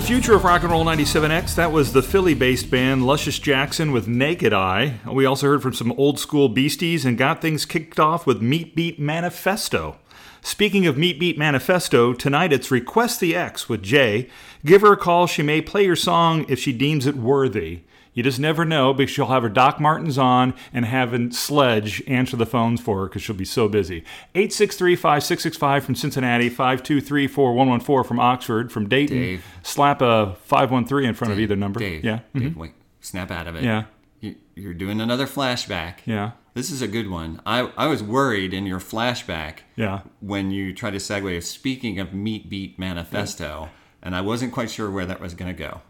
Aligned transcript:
The 0.00 0.06
future 0.06 0.34
of 0.34 0.44
Rock 0.44 0.62
and 0.62 0.72
Roll 0.72 0.86
97X, 0.86 1.54
that 1.56 1.72
was 1.72 1.92
the 1.92 2.00
Philly 2.00 2.32
based 2.32 2.70
band 2.70 3.06
Luscious 3.06 3.38
Jackson 3.38 3.92
with 3.92 4.08
Naked 4.08 4.50
Eye. 4.50 4.98
We 5.06 5.26
also 5.26 5.46
heard 5.46 5.60
from 5.60 5.74
some 5.74 5.92
old 5.92 6.18
school 6.18 6.48
beasties 6.48 7.04
and 7.04 7.18
got 7.18 7.42
things 7.42 7.66
kicked 7.66 8.00
off 8.00 8.26
with 8.26 8.40
Meat 8.40 8.74
Beat 8.74 8.98
Manifesto. 8.98 9.98
Speaking 10.40 10.86
of 10.86 10.96
Meat 10.96 11.20
Beat 11.20 11.36
Manifesto, 11.36 12.14
tonight 12.14 12.50
it's 12.50 12.70
Request 12.70 13.20
the 13.20 13.36
X 13.36 13.68
with 13.68 13.82
Jay. 13.82 14.30
Give 14.64 14.80
her 14.80 14.94
a 14.94 14.96
call. 14.96 15.26
She 15.26 15.42
may 15.42 15.60
play 15.60 15.84
your 15.84 15.96
song 15.96 16.46
if 16.48 16.58
she 16.58 16.72
deems 16.72 17.06
it 17.06 17.16
worthy. 17.16 17.80
You 18.12 18.22
just 18.24 18.40
never 18.40 18.64
know 18.64 18.92
because 18.92 19.10
she'll 19.12 19.26
have 19.26 19.44
her 19.44 19.48
Doc 19.48 19.78
Martens 19.78 20.18
on 20.18 20.54
and 20.72 20.84
having 20.84 21.30
Sledge 21.30 22.02
answer 22.08 22.36
the 22.36 22.46
phones 22.46 22.80
for 22.80 23.00
her 23.00 23.06
because 23.06 23.22
she'll 23.22 23.36
be 23.36 23.44
so 23.44 23.68
busy. 23.68 23.98
863 24.34 24.96
5665 24.96 25.84
from 25.84 25.94
Cincinnati, 25.94 26.48
523 26.48 27.26
4114 27.28 28.08
from 28.08 28.18
Oxford, 28.20 28.72
from 28.72 28.88
Dayton. 28.88 29.16
Dave. 29.16 29.44
Slap 29.62 30.02
a 30.02 30.34
513 30.42 31.08
in 31.08 31.14
front 31.14 31.32
of 31.32 31.38
either 31.38 31.54
number. 31.56 31.78
Dave. 31.80 32.04
Yeah. 32.04 32.20
Dave, 32.34 32.50
mhm. 32.52 32.56
wait. 32.56 32.72
Snap 33.00 33.30
out 33.30 33.46
of 33.46 33.54
it. 33.54 33.62
Yeah. 33.62 33.84
You, 34.20 34.34
you're 34.54 34.74
doing 34.74 35.00
another 35.00 35.26
flashback. 35.26 35.98
Yeah. 36.04 36.32
This 36.52 36.70
is 36.70 36.82
a 36.82 36.88
good 36.88 37.08
one. 37.08 37.40
I, 37.46 37.70
I 37.76 37.86
was 37.86 38.02
worried 38.02 38.52
in 38.52 38.66
your 38.66 38.80
flashback 38.80 39.58
Yeah. 39.76 40.00
when 40.18 40.50
you 40.50 40.74
tried 40.74 40.90
to 40.90 40.96
segue 40.98 41.36
of 41.36 41.44
speaking 41.44 42.00
of 42.00 42.12
Meat 42.12 42.50
Beat 42.50 42.76
Manifesto, 42.76 43.70
and 44.02 44.16
I 44.16 44.20
wasn't 44.20 44.52
quite 44.52 44.68
sure 44.70 44.90
where 44.90 45.06
that 45.06 45.20
was 45.20 45.32
going 45.34 45.54
to 45.54 45.58
go. 45.58 45.80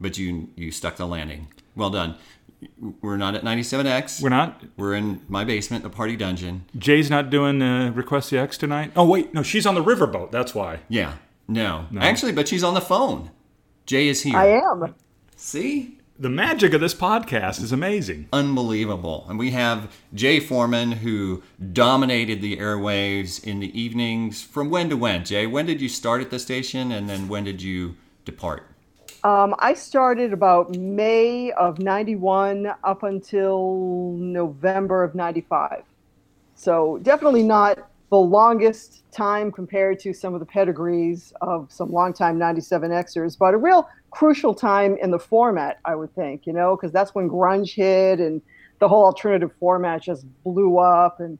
But 0.00 0.18
you 0.18 0.50
you 0.56 0.70
stuck 0.70 0.96
the 0.96 1.06
landing. 1.06 1.48
Well 1.76 1.90
done. 1.90 2.16
We're 3.02 3.16
not 3.18 3.34
at 3.34 3.42
97X. 3.42 4.22
We're 4.22 4.28
not. 4.30 4.62
We're 4.76 4.94
in 4.94 5.20
my 5.28 5.44
basement, 5.44 5.82
the 5.82 5.90
party 5.90 6.16
dungeon. 6.16 6.64
Jay's 6.78 7.10
not 7.10 7.28
doing 7.28 7.60
uh, 7.60 7.92
Request 7.94 8.30
the 8.30 8.38
X 8.38 8.56
tonight. 8.56 8.92
Oh, 8.96 9.04
wait. 9.06 9.34
No, 9.34 9.42
she's 9.42 9.66
on 9.66 9.74
the 9.74 9.84
riverboat. 9.84 10.30
That's 10.30 10.54
why. 10.54 10.80
Yeah. 10.88 11.14
No. 11.46 11.86
Actually, 12.00 12.32
but 12.32 12.48
she's 12.48 12.64
on 12.64 12.72
the 12.74 12.80
phone. 12.80 13.30
Jay 13.86 14.08
is 14.08 14.22
here. 14.22 14.36
I 14.36 14.46
am. 14.46 14.94
See? 15.36 15.98
The 16.18 16.30
magic 16.30 16.72
of 16.72 16.80
this 16.80 16.94
podcast 16.94 17.60
is 17.60 17.72
amazing. 17.72 18.28
unbelievable. 18.32 19.26
And 19.28 19.36
we 19.38 19.50
have 19.50 19.92
Jay 20.14 20.38
Foreman, 20.40 20.92
who 20.92 21.42
dominated 21.72 22.40
the 22.40 22.56
airwaves 22.56 23.42
in 23.44 23.58
the 23.60 23.78
evenings. 23.78 24.40
From 24.40 24.70
when 24.70 24.88
to 24.90 24.96
when? 24.96 25.24
Jay, 25.24 25.46
when 25.46 25.66
did 25.66 25.80
you 25.82 25.88
start 25.88 26.22
at 26.22 26.30
the 26.30 26.38
station, 26.38 26.92
and 26.92 27.10
then 27.10 27.26
when 27.28 27.42
did 27.44 27.60
you 27.62 27.96
depart? 28.24 28.62
Um, 29.24 29.54
I 29.58 29.72
started 29.72 30.34
about 30.34 30.76
May 30.76 31.50
of 31.52 31.78
91 31.78 32.70
up 32.84 33.04
until 33.04 34.12
November 34.18 35.02
of 35.02 35.14
95. 35.14 35.82
So 36.54 36.98
definitely 37.00 37.42
not 37.42 37.90
the 38.10 38.18
longest 38.18 39.02
time 39.12 39.50
compared 39.50 39.98
to 40.00 40.12
some 40.12 40.34
of 40.34 40.40
the 40.40 40.46
pedigrees 40.46 41.32
of 41.40 41.72
some 41.72 41.90
longtime 41.90 42.38
97Xers, 42.38 43.38
but 43.38 43.54
a 43.54 43.56
real 43.56 43.88
crucial 44.10 44.54
time 44.54 44.98
in 45.00 45.10
the 45.10 45.18
format, 45.18 45.78
I 45.86 45.94
would 45.94 46.14
think, 46.14 46.46
you 46.46 46.52
know, 46.52 46.76
because 46.76 46.92
that's 46.92 47.14
when 47.14 47.30
grunge 47.30 47.74
hit 47.74 48.20
and 48.20 48.42
the 48.78 48.88
whole 48.88 49.06
alternative 49.06 49.52
format 49.58 50.02
just 50.02 50.26
blew 50.44 50.76
up. 50.78 51.20
And 51.20 51.38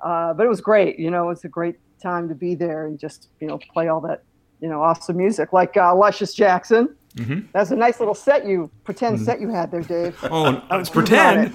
uh, 0.00 0.34
but 0.34 0.44
it 0.44 0.48
was 0.48 0.60
great, 0.60 0.98
you 0.98 1.12
know, 1.12 1.30
it's 1.30 1.44
a 1.44 1.48
great 1.48 1.76
time 2.02 2.28
to 2.28 2.34
be 2.34 2.56
there 2.56 2.86
and 2.86 2.98
just 2.98 3.28
you 3.40 3.46
know 3.46 3.58
play 3.72 3.88
all 3.88 4.00
that 4.00 4.24
you 4.60 4.68
know 4.68 4.82
awesome 4.82 5.18
music 5.18 5.52
like 5.52 5.76
uh, 5.76 5.94
Luscious 5.94 6.34
Jackson. 6.34 6.96
That's 7.52 7.70
a 7.70 7.76
nice 7.76 7.98
little 8.00 8.14
set 8.14 8.46
you 8.46 8.70
pretend 8.84 9.20
set 9.20 9.40
you 9.40 9.48
had 9.48 9.70
there, 9.70 9.82
Dave. 9.82 10.16
Oh, 10.22 10.62
let's 10.70 10.88
You 10.90 10.94
got 10.94 11.06
pretend. 11.06 11.46
it. 11.48 11.52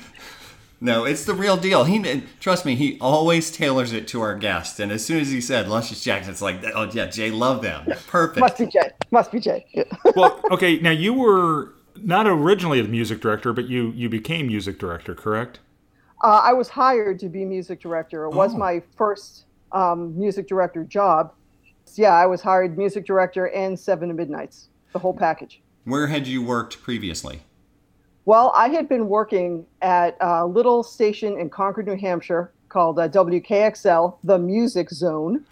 No, 0.82 1.06
it's 1.06 1.24
the 1.26 1.34
real 1.34 1.56
deal. 1.58 1.86
He 1.86 2.22
trust 2.42 2.66
me, 2.66 2.76
he 2.76 2.98
always 3.00 3.50
tailors 3.50 3.94
it 3.94 4.08
to 4.10 4.22
our 4.22 4.36
guest. 4.38 4.80
And 4.80 4.92
as 4.92 5.04
soon 5.06 5.22
as 5.22 5.32
he 5.32 5.40
said 5.40 5.68
Luscious 5.70 6.04
Jackson, 6.04 6.32
it's 6.32 6.42
like, 6.42 6.64
oh 6.76 6.90
yeah, 6.92 7.06
Jay 7.08 7.32
love 7.32 7.62
them. 7.62 7.86
Perfect. 8.08 8.40
Must 8.42 8.58
be 8.58 8.66
Jay. 8.68 8.92
Must 9.12 9.32
be 9.32 9.40
Jay. 9.40 9.66
Yeah. 9.74 9.84
well, 10.16 10.40
okay. 10.52 10.78
Now 10.80 10.92
you 10.92 11.14
were 11.14 11.74
not 12.04 12.28
originally 12.28 12.82
the 12.82 12.90
music 12.90 13.22
director, 13.22 13.54
but 13.54 13.68
you 13.70 13.92
you 13.96 14.10
became 14.10 14.48
music 14.48 14.78
director, 14.78 15.16
correct? 15.16 15.60
Uh, 16.24 16.42
I 16.44 16.54
was 16.54 16.68
hired 16.70 17.20
to 17.20 17.30
be 17.30 17.46
music 17.46 17.80
director. 17.82 18.26
It 18.26 18.34
was 18.36 18.54
Oh. 18.54 18.58
my 18.58 18.82
first 18.98 19.46
um, 19.72 20.18
music 20.20 20.48
director 20.48 20.84
job. 20.84 21.32
Yeah, 21.96 22.12
I 22.14 22.26
was 22.26 22.42
hired 22.42 22.78
music 22.78 23.06
director 23.06 23.48
and 23.50 23.80
Seven 23.80 24.10
to 24.10 24.14
Midnights, 24.14 24.68
the 24.96 25.00
whole 25.00 25.14
package. 25.14 25.62
Where 25.84 26.08
had 26.08 26.26
you 26.26 26.42
worked 26.42 26.82
previously? 26.82 27.42
Well, 28.24 28.54
I 28.56 28.70
had 28.70 28.88
been 28.88 29.10
working 29.10 29.66
at 29.82 30.16
a 30.22 30.48
little 30.48 30.84
station 30.84 31.38
in 31.38 31.50
Concord, 31.50 31.86
New 31.86 31.98
Hampshire 31.98 32.54
called 32.70 32.98
uh, 32.98 33.10
WKXL, 33.10 34.18
the 34.24 34.40
Music 34.40 34.90
Zone, 34.90 35.46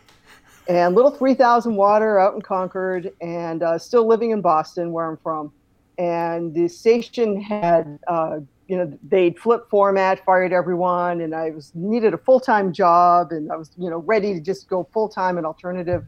and 0.69 0.95
little 0.95 1.11
3,000 1.11 1.75
water 1.75 2.17
out 2.19 2.33
in 2.35 2.41
Concord, 2.41 3.11
and 3.19 3.61
uh, 3.61 3.77
still 3.77 4.07
living 4.07 4.31
in 4.31 4.41
Boston, 4.41 4.93
where 4.93 5.09
I'm 5.09 5.17
from. 5.17 5.51
And 5.97 6.53
the 6.53 6.69
station 6.69 7.39
had, 7.39 7.99
uh, 8.07 8.39
you 8.69 8.77
know, 8.77 8.97
they'd 9.09 9.37
flip 9.37 9.69
format, 9.69 10.23
fired 10.25 10.53
everyone, 10.53 11.19
and 11.19 11.35
I 11.35 11.49
was 11.49 11.73
needed 11.75 12.13
a 12.13 12.17
full 12.17 12.39
time 12.39 12.71
job, 12.71 13.33
and 13.33 13.51
I 13.51 13.57
was, 13.57 13.71
you 13.77 13.89
know, 13.89 13.97
ready 13.97 14.33
to 14.33 14.39
just 14.39 14.69
go 14.69 14.87
full 14.93 15.09
time 15.09 15.37
in 15.37 15.43
alternative 15.45 16.05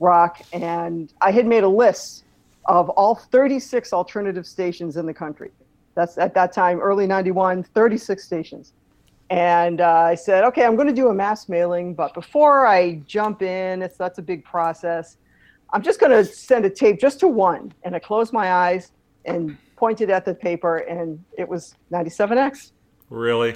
rock. 0.00 0.40
And 0.54 1.12
I 1.20 1.32
had 1.32 1.46
made 1.46 1.64
a 1.64 1.68
list 1.68 2.21
of 2.66 2.88
all 2.90 3.14
36 3.14 3.92
alternative 3.92 4.46
stations 4.46 4.96
in 4.96 5.06
the 5.06 5.14
country. 5.14 5.50
That's 5.94 6.16
at 6.18 6.34
that 6.34 6.52
time, 6.52 6.80
early 6.80 7.06
91, 7.06 7.62
36 7.64 8.24
stations. 8.24 8.72
And 9.30 9.80
uh, 9.80 9.88
I 9.90 10.14
said, 10.14 10.44
okay, 10.44 10.64
I'm 10.64 10.76
going 10.76 10.88
to 10.88 10.94
do 10.94 11.08
a 11.08 11.14
mass 11.14 11.48
mailing, 11.48 11.94
but 11.94 12.12
before 12.14 12.66
I 12.66 12.96
jump 13.06 13.42
in, 13.42 13.82
it's 13.82 13.96
that's 13.96 14.18
a 14.18 14.22
big 14.22 14.44
process. 14.44 15.16
I'm 15.72 15.82
just 15.82 16.00
going 16.00 16.12
to 16.12 16.24
send 16.24 16.64
a 16.66 16.70
tape 16.70 17.00
just 17.00 17.18
to 17.20 17.28
one. 17.28 17.72
And 17.82 17.94
I 17.96 17.98
closed 17.98 18.32
my 18.32 18.52
eyes 18.52 18.92
and 19.24 19.56
pointed 19.76 20.10
at 20.10 20.24
the 20.24 20.34
paper, 20.34 20.78
and 20.78 21.22
it 21.38 21.48
was 21.48 21.74
97X. 21.90 22.72
Really? 23.08 23.54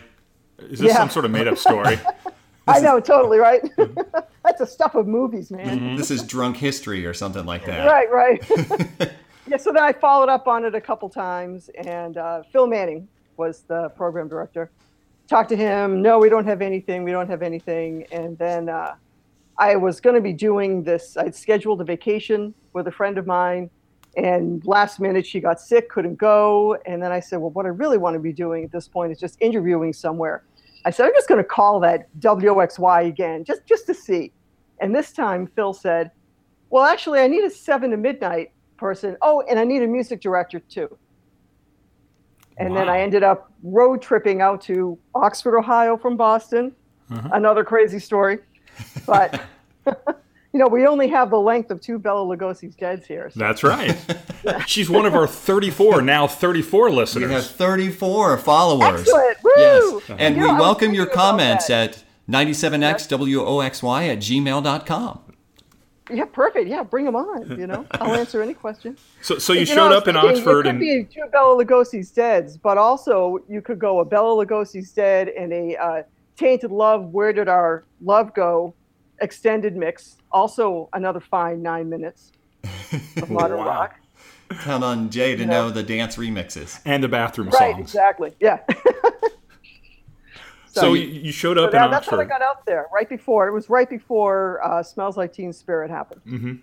Is 0.58 0.78
this 0.78 0.88
Yeah. 0.88 0.96
some 0.96 1.10
sort 1.10 1.24
of 1.26 1.30
made 1.30 1.46
up 1.46 1.58
story? 1.58 1.98
I 2.66 2.80
know, 2.80 3.00
totally, 3.00 3.38
right? 3.38 3.62
that's 4.44 4.58
the 4.60 4.66
stuff 4.66 4.94
of 4.94 5.06
movies, 5.06 5.50
man. 5.50 5.78
Mm-hmm. 5.78 5.96
This 5.96 6.10
is 6.10 6.22
drunk 6.22 6.56
history 6.56 7.06
or 7.06 7.14
something 7.14 7.44
like 7.44 7.64
that. 7.66 7.86
Right, 7.86 8.10
right. 8.10 9.12
yeah, 9.48 9.56
so 9.56 9.72
then 9.72 9.82
I 9.82 9.92
followed 9.92 10.28
up 10.28 10.46
on 10.48 10.64
it 10.64 10.74
a 10.74 10.80
couple 10.80 11.08
times, 11.08 11.68
and 11.76 12.16
uh, 12.16 12.42
Phil 12.52 12.66
Manning 12.66 13.08
was 13.36 13.62
the 13.62 13.88
program 13.90 14.28
director. 14.28 14.70
Talked 15.28 15.48
to 15.50 15.56
him. 15.56 16.02
No, 16.02 16.18
we 16.18 16.28
don't 16.28 16.46
have 16.46 16.62
anything. 16.62 17.02
We 17.02 17.10
don't 17.10 17.28
have 17.28 17.42
anything. 17.42 18.06
And 18.12 18.38
then 18.38 18.68
uh, 18.68 18.94
I 19.58 19.74
was 19.76 20.00
going 20.00 20.14
to 20.14 20.22
be 20.22 20.32
doing 20.32 20.84
this. 20.84 21.16
I'd 21.16 21.34
scheduled 21.34 21.80
a 21.80 21.84
vacation 21.84 22.54
with 22.72 22.86
a 22.86 22.92
friend 22.92 23.18
of 23.18 23.26
mine, 23.26 23.68
and 24.16 24.64
last 24.64 25.00
minute 25.00 25.26
she 25.26 25.40
got 25.40 25.60
sick, 25.60 25.88
couldn't 25.88 26.16
go. 26.16 26.78
And 26.86 27.02
then 27.02 27.12
I 27.12 27.20
said, 27.20 27.38
well, 27.38 27.50
what 27.50 27.66
I 27.66 27.70
really 27.70 27.98
want 27.98 28.14
to 28.14 28.20
be 28.20 28.32
doing 28.32 28.64
at 28.64 28.72
this 28.72 28.88
point 28.88 29.12
is 29.12 29.18
just 29.18 29.36
interviewing 29.40 29.92
somewhere. 29.92 30.44
I 30.86 30.90
said, 30.90 31.06
I'm 31.06 31.14
just 31.14 31.28
going 31.28 31.42
to 31.42 31.48
call 31.48 31.80
that 31.80 32.08
WOXY 32.20 33.08
again, 33.08 33.44
just 33.44 33.66
just 33.66 33.86
to 33.86 33.94
see. 33.94 34.32
And 34.80 34.94
this 34.94 35.12
time, 35.12 35.48
Phil 35.48 35.72
said, 35.72 36.12
well, 36.70 36.84
actually, 36.84 37.18
I 37.18 37.26
need 37.26 37.42
a 37.42 37.50
seven 37.50 37.90
to 37.90 37.96
midnight 37.96 38.52
person. 38.76 39.16
Oh, 39.20 39.42
and 39.50 39.58
I 39.58 39.64
need 39.64 39.82
a 39.82 39.86
music 39.86 40.20
director 40.20 40.60
too. 40.60 40.96
And 42.58 42.74
then 42.74 42.88
I 42.88 43.00
ended 43.00 43.22
up 43.22 43.52
road 43.62 44.00
tripping 44.00 44.40
out 44.40 44.62
to 44.62 44.96
Oxford, 45.14 45.58
Ohio 45.58 45.96
from 45.96 46.16
Boston. 46.16 46.72
Mm-hmm. 47.10 47.32
Another 47.32 47.64
crazy 47.64 47.98
story. 47.98 48.38
But, 49.06 49.42
you 50.56 50.62
know, 50.62 50.68
we 50.68 50.86
only 50.86 51.06
have 51.08 51.28
the 51.28 51.38
length 51.38 51.70
of 51.70 51.82
two 51.82 51.98
Bela 51.98 52.24
Lugosi's 52.24 52.74
Deads 52.74 53.06
here. 53.06 53.28
So. 53.28 53.38
That's 53.38 53.62
right. 53.62 53.94
She's 54.66 54.88
one 54.88 55.04
of 55.04 55.14
our 55.14 55.26
34, 55.26 56.00
now 56.00 56.26
34 56.26 56.90
listeners. 56.90 57.28
We 57.28 57.34
listeners. 57.34 57.48
have 57.48 57.56
34 57.58 58.38
followers. 58.38 59.00
Excellent. 59.00 59.36
Woo! 59.44 59.52
Yes. 59.58 60.02
And 60.18 60.36
You 60.36 60.40
we 60.40 60.48
know, 60.48 60.54
I 60.56 60.60
welcome 60.60 60.94
your 60.94 61.04
comments 61.04 61.68
at 61.68 62.02
97xwoxy 62.26 64.08
at 64.08 64.18
gmail.com. 64.18 65.20
Yeah, 66.10 66.24
perfect. 66.24 66.68
Yeah, 66.68 66.84
bring 66.84 67.04
them 67.04 67.16
on. 67.16 67.58
You 67.58 67.66
know, 67.66 67.84
I'll 67.90 68.14
answer 68.18 68.40
any 68.40 68.54
question. 68.54 68.96
So, 69.20 69.36
so 69.36 69.52
you, 69.52 69.60
You 69.60 69.66
showed 69.66 69.90
know, 69.90 69.96
I 69.96 69.98
up 69.98 70.08
in 70.08 70.16
Oxford 70.16 70.64
It 70.64 70.70
and 70.70 70.78
could 70.78 70.80
be 70.80 71.04
two 71.04 71.26
Bela 71.30 71.62
Lugosi's 71.62 72.10
Deads, 72.10 72.56
but 72.56 72.78
also 72.78 73.40
you 73.46 73.60
could 73.60 73.78
go 73.78 74.00
a 74.00 74.06
Bela 74.06 74.42
Lugosi's 74.46 74.90
Dead 74.92 75.28
and 75.28 75.52
a 75.52 75.76
uh, 75.76 76.02
Tainted 76.38 76.70
Love. 76.70 77.12
Where 77.12 77.34
did 77.34 77.46
our 77.48 77.84
love 78.00 78.32
go? 78.32 78.72
Extended 79.20 79.76
mix. 79.76 80.16
Also 80.32 80.88
another 80.92 81.20
fine 81.20 81.62
nine 81.62 81.88
minutes 81.88 82.32
of 83.16 83.30
modern 83.30 83.58
Wow. 83.58 83.66
rock. 83.66 83.94
Count 84.60 84.84
on 84.84 85.10
Jay 85.10 85.34
to 85.34 85.42
Yeah. 85.42 85.48
know 85.48 85.70
the 85.70 85.82
dance 85.82 86.16
remixes. 86.16 86.80
and 86.84 87.02
the 87.02 87.08
bathroom 87.08 87.48
Right. 87.48 87.74
songs. 87.74 87.80
Exactly. 87.80 88.32
Yeah. 88.40 88.60
So 90.68 90.92
you, 90.92 91.06
you 91.06 91.32
showed 91.32 91.56
so 91.56 91.64
up 91.64 91.72
in 91.72 91.78
that- 91.80 91.90
that's 91.90 92.06
how 92.06 92.20
I 92.20 92.24
got 92.24 92.42
out 92.42 92.66
there. 92.66 92.84
Right 92.92 93.08
before 93.08 93.48
it 93.48 93.52
was 93.52 93.70
right 93.70 93.88
before 93.88 94.60
uh, 94.62 94.82
Smells 94.82 95.16
Like 95.16 95.32
Teen 95.32 95.54
Spirit 95.54 95.90
happened. 95.90 96.20
Mm. 96.26 96.58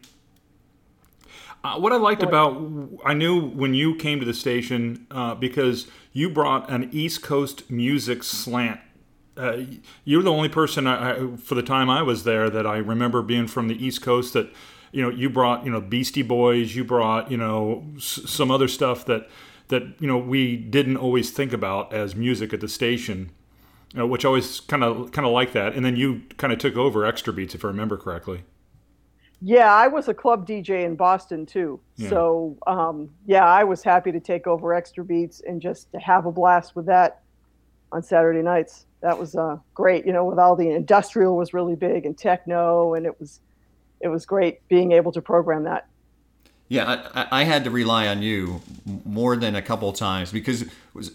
Uh, 1.64 1.80
what 1.80 1.92
I 1.92 1.96
liked 1.96 2.22
about, 2.22 2.62
I 3.04 3.16
knew 3.16 3.42
when 3.50 3.74
you 3.74 3.96
came 3.96 4.20
to 4.20 4.26
the 4.26 4.34
station 4.36 5.08
uh, 5.10 5.34
because 5.34 5.88
you 6.12 6.30
brought 6.30 6.70
an 6.70 6.90
East 6.92 7.24
Coast 7.24 7.72
music 7.72 8.22
slant. 8.22 8.80
Uh, 9.36 9.62
you 10.06 10.18
were 10.18 10.24
the 10.24 10.32
only 10.32 10.50
person 10.50 10.86
I, 10.86 11.12
I, 11.12 11.36
for 11.38 11.56
the 11.56 11.64
time 11.64 11.90
I 11.90 12.04
was 12.04 12.24
there 12.24 12.50
that 12.50 12.68
I 12.68 12.78
remember 12.78 13.22
being 13.22 13.48
from 13.48 13.68
the 13.68 13.84
East 13.84 14.02
Coast 14.02 14.34
that 14.34 14.52
you 14.92 15.02
know, 15.02 15.10
you 15.10 15.30
brought 15.30 15.66
you 15.66 15.72
know 15.72 15.82
Beastie 15.82 16.22
Boys, 16.22 16.76
you 16.76 16.84
brought 16.84 17.32
you 17.32 17.38
know 17.38 17.84
s- 17.98 18.22
some 18.26 18.52
other 18.52 18.68
stuff 18.68 19.06
that 19.06 19.28
that 19.70 19.84
you 20.00 20.08
know 20.08 20.18
we 20.18 20.56
didn't 20.56 20.98
always 20.98 21.32
think 21.32 21.52
about 21.52 21.92
as 21.94 22.16
music 22.16 22.54
at 22.54 22.62
the 22.62 22.68
station, 22.68 23.32
you 23.92 24.00
know, 24.00 24.08
which 24.08 24.24
I 24.24 24.28
always 24.28 24.60
kind 24.60 24.84
of 24.84 25.12
kind 25.12 25.26
of 25.26 25.34
like 25.34 25.54
that. 25.54 25.74
And 25.74 25.84
then 25.84 25.96
you 25.96 26.22
kind 26.38 26.54
of 26.54 26.60
took 26.60 26.76
over 26.78 27.06
Extra 27.06 27.34
Beats, 27.34 27.56
if 27.56 27.66
I 27.66 27.70
remember 27.70 27.98
correctly. 27.98 28.44
Yeah, 29.42 29.74
I 29.74 29.88
was 29.88 30.08
a 30.08 30.14
club 30.14 30.48
DJ 30.48 30.86
in 30.86 30.96
Boston 30.96 31.46
too. 31.46 31.82
Yeah. 31.98 32.10
So 32.10 32.58
um, 32.68 33.10
yeah, 33.26 33.46
I 33.46 33.64
was 33.64 33.84
happy 33.84 34.12
to 34.12 34.20
take 34.20 34.48
over 34.48 34.74
Extra 34.74 35.04
Beats 35.04 35.42
and 35.46 35.62
just 35.62 35.92
to 35.92 36.00
have 36.00 36.26
a 36.26 36.32
blast 36.32 36.76
with 36.76 36.86
that 36.86 37.24
on 37.92 38.04
Saturday 38.04 38.42
nights. 38.42 38.86
That 39.04 39.20
was 39.20 39.36
uh, 39.36 39.58
great. 39.76 40.06
You 40.06 40.14
know, 40.14 40.26
with 40.26 40.40
all 40.40 40.56
the 40.56 40.70
industrial 40.72 41.36
was 41.38 41.54
really 41.54 41.76
big 41.76 42.06
and 42.06 42.18
techno, 42.18 42.94
and 42.96 43.06
it 43.06 43.20
was 43.20 43.40
it 44.00 44.08
was 44.08 44.26
great 44.26 44.68
being 44.70 44.94
able 44.94 45.12
to 45.12 45.22
program 45.22 45.64
that. 45.64 45.88
Yeah, 46.70 47.06
I, 47.14 47.42
I- 47.42 47.44
had 47.44 47.66
to 47.66 47.70
rely 47.70 48.08
on 48.08 48.22
you 48.24 48.62
more 49.06 49.36
than 49.36 49.56
a 49.56 49.62
couple 49.62 49.92
times 49.94 50.32
because 50.32 50.66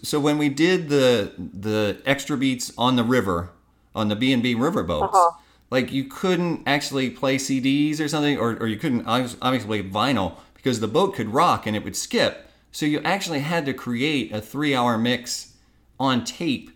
so 0.03 0.19
when 0.19 0.37
we 0.37 0.47
did 0.49 0.87
the 0.89 1.33
the 1.37 1.99
extra 2.05 2.37
beats 2.37 2.71
on 2.77 2.95
the 2.95 3.03
river 3.03 3.49
on 3.95 4.07
the 4.07 4.15
B 4.15 4.31
and 4.31 4.41
B 4.43 4.53
river 4.55 4.83
boats, 4.83 5.13
Uh-huh. 5.13 5.31
like 5.71 5.91
you 5.91 6.03
couldn't 6.05 6.63
actually 6.67 7.09
play 7.09 7.37
CDs 7.37 7.99
or 7.99 8.07
something, 8.07 8.37
or, 8.37 8.51
or 8.61 8.67
you 8.67 8.77
couldn't 8.77 9.03
obvi- 9.05 9.35
obviously 9.41 9.81
play 9.81 9.89
vinyl 9.89 10.35
because 10.53 10.79
the 10.79 10.87
boat 10.87 11.15
could 11.15 11.33
rock 11.33 11.65
and 11.65 11.75
it 11.75 11.83
would 11.83 11.95
skip. 11.95 12.47
So 12.71 12.85
you 12.85 13.01
actually 13.03 13.39
had 13.39 13.65
to 13.65 13.73
create 13.73 14.31
a 14.31 14.39
three 14.39 14.75
hour 14.75 14.95
mix 14.97 15.55
on 15.99 16.23
tape 16.23 16.69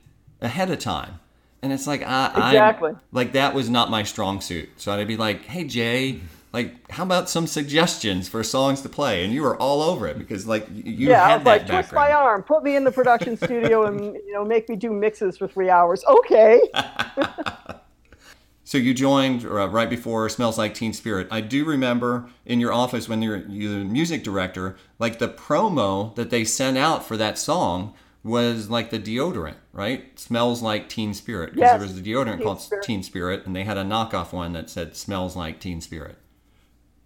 ahead 0.44 0.70
of 0.70 0.80
time. 0.80 1.20
And 1.62 1.72
it's 1.72 1.88
like 1.88 2.04
I, 2.04 2.28
Exactly. 2.50 2.92
I 2.92 2.96
like 3.12 3.32
that 3.34 3.54
was 3.54 3.70
not 3.70 3.90
my 3.90 4.04
strong 4.04 4.42
suit. 4.42 4.70
So 4.78 4.92
I'd 4.92 5.08
be 5.08 5.16
like, 5.16 5.46
"Hey 5.46 5.64
Jay, 5.64 6.20
like 6.52 6.92
how 6.92 7.04
about 7.04 7.30
some 7.30 7.48
suggestions 7.48 8.28
for 8.28 8.44
songs 8.44 8.82
to 8.82 8.90
play?" 8.90 9.24
And 9.24 9.34
you 9.34 9.42
were 9.44 9.56
all 9.56 9.82
over 9.82 10.06
it 10.08 10.20
because 10.20 10.46
like 10.46 10.68
you 10.74 11.10
yeah, 11.10 11.24
I 11.24 11.30
had 11.30 11.36
was 11.38 11.46
that 11.46 11.50
like, 11.62 11.68
twist 11.68 11.94
my 11.94 12.12
arm, 12.12 12.44
put 12.44 12.64
me 12.64 12.76
in 12.76 12.84
the 12.84 12.92
production 12.92 13.38
studio, 13.46 13.86
and 13.86 14.14
you 14.14 14.34
know, 14.34 14.44
make 14.44 14.68
me 14.68 14.76
do 14.76 14.92
mixes 14.92 15.38
for 15.38 15.48
three 15.48 15.70
hours. 15.70 16.04
Okay. 16.06 16.62
So 18.66 18.78
you 18.80 18.94
joined 18.94 19.46
uh, 19.46 19.70
right 19.70 19.90
before 19.90 20.28
Smells 20.30 20.58
Like 20.58 20.74
Teen 20.74 20.94
Spirit. 20.94 21.28
I 21.30 21.42
do 21.42 21.64
remember 21.66 22.30
in 22.46 22.60
your 22.60 22.74
office 22.74 23.08
when 23.08 23.22
you're, 23.22 23.46
you're 23.48 23.72
the 23.72 23.86
music 23.86 24.24
director, 24.24 24.78
like 24.98 25.20
the 25.20 25.28
promo 25.28 26.16
that 26.16 26.30
they 26.32 26.44
sent 26.44 26.78
out 26.78 27.06
for 27.06 27.16
that 27.18 27.38
song 27.38 27.94
was 28.24 28.70
like 28.70 28.90
the 28.90 29.00
deodorant, 29.00 29.58
right? 29.74 30.18
Smells 30.18 30.62
like 30.62 30.88
Teen 30.88 31.14
Spirit. 31.14 31.54
Because 31.54 31.62
Yes, 31.62 31.80
there 31.80 31.88
was 31.88 31.98
a 31.98 32.02
deodorant 32.02 32.38
Teen 32.38 32.44
called 32.44 32.62
Spirit. 32.62 32.84
Teen 32.86 33.04
Spirit, 33.04 33.46
and 33.46 33.56
they 33.56 33.64
had 33.64 33.78
a 33.78 33.84
knockoff 33.84 34.32
one 34.32 34.54
that 34.54 34.70
said 34.70 34.96
Smells 34.96 35.36
Like 35.36 35.60
Teen 35.60 35.82
Spirit. 35.82 36.18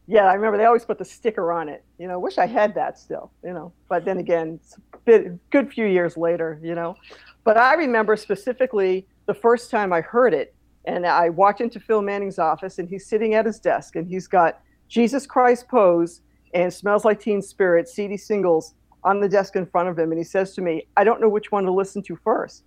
Yeah, 0.06 0.25
I 0.25 0.36
remember 0.36 0.58
they 0.58 0.66
always 0.66 0.86
put 0.86 1.00
the 1.00 1.06
sticker 1.06 1.52
on 1.52 1.68
it. 1.68 1.84
You 1.98 2.08
know, 2.08 2.19
wish 2.19 2.38
I 2.38 2.46
had 2.46 2.75
that 2.75 3.00
still. 3.00 3.31
You 3.44 3.54
know, 3.54 3.74
but 3.90 4.06
then 4.06 4.19
again, 4.19 4.60
it's 4.62 4.78
a 4.78 4.98
bit, 5.06 5.50
good 5.50 5.74
few 5.74 5.86
years 5.86 6.18
later. 6.18 6.60
You 6.62 6.75
know, 6.75 6.96
but 7.44 7.58
I 7.58 7.74
remember 7.74 8.16
specifically 8.16 9.08
the 9.25 9.34
first 9.34 9.72
time 9.72 9.92
I 9.92 10.02
heard 10.02 10.34
it, 10.34 10.54
and 10.86 11.06
I 11.06 11.30
walked 11.30 11.62
into 11.62 11.80
Phil 11.80 12.02
Manning's 12.02 12.40
office, 12.40 12.78
and 12.78 12.88
he's 12.88 13.08
sitting 13.08 13.34
at 13.34 13.46
his 13.46 13.60
desk, 13.60 13.96
and 13.96 14.08
he's 14.08 14.28
got 14.28 14.62
Jesus 14.88 15.25
Christ 15.25 15.68
Pose 15.68 16.22
and 16.54 16.72
Smells 16.72 17.04
Like 17.04 17.19
Teen 17.19 17.42
Spirit 17.42 17.90
CD 17.90 18.18
singles 18.18 18.75
on 19.04 19.20
the 19.22 19.30
desk 19.30 19.56
in 19.56 19.66
front 19.66 19.90
of 19.90 19.98
him, 19.98 20.12
and 20.12 20.20
he 20.20 20.24
says 20.24 20.54
to 20.56 20.62
me, 20.62 20.88
"I 20.98 21.04
don't 21.04 21.22
know 21.22 21.30
which 21.30 21.52
one 21.52 21.66
to 21.66 21.72
listen 21.72 22.02
to 22.04 22.16
first. 22.24 22.64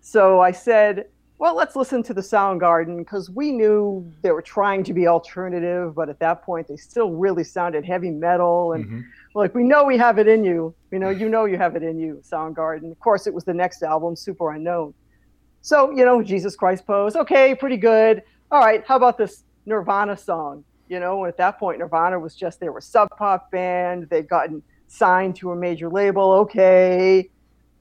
So 0.00 0.40
I 0.40 0.52
said, 0.52 1.06
well, 1.38 1.54
let's 1.54 1.76
listen 1.76 2.02
to 2.02 2.14
the 2.14 2.20
Soundgarden 2.20 2.98
because 2.98 3.30
we 3.30 3.52
knew 3.52 4.12
they 4.22 4.32
were 4.32 4.42
trying 4.42 4.82
to 4.84 4.92
be 4.92 5.06
alternative, 5.06 5.94
but 5.94 6.08
at 6.08 6.18
that 6.18 6.42
point 6.42 6.66
they 6.66 6.76
still 6.76 7.12
really 7.12 7.44
sounded 7.44 7.84
heavy 7.84 8.10
metal. 8.10 8.72
And 8.72 8.84
Mhm. 8.84 9.04
like, 9.36 9.54
we 9.54 9.62
know 9.62 9.84
we 9.84 9.96
have 9.98 10.18
it 10.18 10.26
in 10.26 10.42
you. 10.42 10.74
You 10.90 10.98
know, 10.98 11.10
you 11.10 11.28
know 11.28 11.44
you 11.44 11.56
have 11.56 11.76
it 11.76 11.84
in 11.84 11.98
you, 11.98 12.20
Soundgarden. 12.24 12.90
Of 12.90 12.98
course, 12.98 13.28
it 13.28 13.34
was 13.34 13.44
the 13.44 13.54
next 13.54 13.82
album, 13.84 14.14
Superunknown. 14.14 14.94
So, 15.60 15.90
you 15.90 16.04
know, 16.04 16.22
Jesus 16.22 16.56
Christ 16.56 16.86
Pose, 16.86 17.14
okay, 17.14 17.54
pretty 17.54 17.76
good. 17.76 18.22
All 18.50 18.60
right, 18.60 18.84
how 18.86 18.96
about 18.96 19.16
this 19.16 19.44
Nirvana 19.64 20.16
song? 20.16 20.64
You 20.88 20.98
know, 20.98 21.24
at 21.24 21.36
that 21.36 21.58
point, 21.60 21.78
Nirvana 21.78 22.18
was 22.18 22.34
just, 22.34 22.58
they 22.58 22.68
were 22.68 22.78
a 22.78 22.82
sub 22.82 23.10
pop 23.16 23.50
band. 23.52 24.08
They'd 24.10 24.28
gotten 24.28 24.64
signed 24.88 25.36
to 25.36 25.52
a 25.52 25.56
major 25.56 25.88
label, 25.88 26.32
okay. 26.32 27.30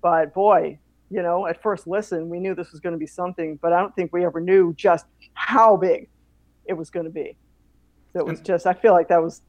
But 0.01 0.33
boy, 0.33 0.77
you 1.09 1.21
know, 1.21 1.48
at 1.48 1.62
first 1.62 1.88
listen, 1.88 2.30
we 2.30 2.39
knew 2.39 2.54
this 2.54 2.71
was 2.71 2.80
going 2.80 2.94
to 2.94 3.00
be 3.00 3.07
something, 3.07 3.57
but 3.62 3.74
I 3.74 3.80
don't 3.80 3.95
think 3.95 4.13
we 4.13 4.25
ever 4.25 4.39
knew 4.39 4.74
just 4.74 5.06
how 5.33 5.77
big 5.77 6.09
it 6.65 6.74
was 6.74 6.89
going 6.89 7.06
to 7.06 7.12
be. 7.12 7.36
So 8.13 8.19
it 8.19 8.25
was 8.25 8.42
just, 8.42 8.68
I 8.68 8.74
feel 8.74 8.94
like 8.94 9.07
that 9.09 9.21
was 9.21 9.42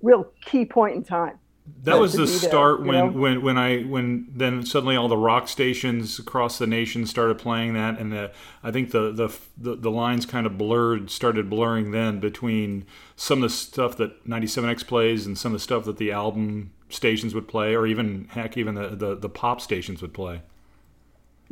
real 0.00 0.32
key 0.44 0.64
point 0.64 0.96
in 0.96 1.04
time. 1.04 1.38
That 1.84 1.98
was 1.98 2.12
the 2.12 2.24
there, 2.24 2.26
start 2.26 2.80
you 2.80 2.86
when, 2.86 2.98
know? 2.98 3.06
when 3.06 3.42
when 3.42 3.56
I 3.56 3.82
when 3.82 4.26
then 4.34 4.66
suddenly 4.66 4.96
all 4.96 5.06
the 5.06 5.16
rock 5.16 5.46
stations 5.46 6.18
across 6.18 6.58
the 6.58 6.66
nation 6.66 7.06
started 7.06 7.38
playing 7.38 7.74
that, 7.74 8.00
and 8.00 8.12
the, 8.12 8.32
I 8.64 8.72
think 8.72 8.90
the, 8.90 9.12
the 9.12 9.28
the 9.56 9.76
the 9.76 9.90
lines 9.90 10.26
kind 10.26 10.44
of 10.44 10.58
blurred, 10.58 11.08
started 11.08 11.48
blurring 11.48 11.92
then 11.92 12.18
between 12.18 12.84
some 13.14 13.44
of 13.44 13.50
the 13.50 13.56
stuff 13.56 13.96
that 13.98 14.26
97X 14.28 14.84
plays 14.84 15.24
and 15.24 15.38
some 15.38 15.52
of 15.52 15.60
the 15.60 15.62
stuff 15.62 15.84
that 15.84 15.98
the 15.98 16.10
album 16.10 16.72
stations 16.94 17.34
would 17.34 17.48
play, 17.48 17.74
or 17.74 17.86
even 17.86 18.28
heck, 18.30 18.56
even 18.56 18.74
the 18.74 18.90
the, 18.90 19.16
the 19.16 19.28
pop 19.28 19.60
stations 19.60 20.02
would 20.02 20.14
play. 20.14 20.42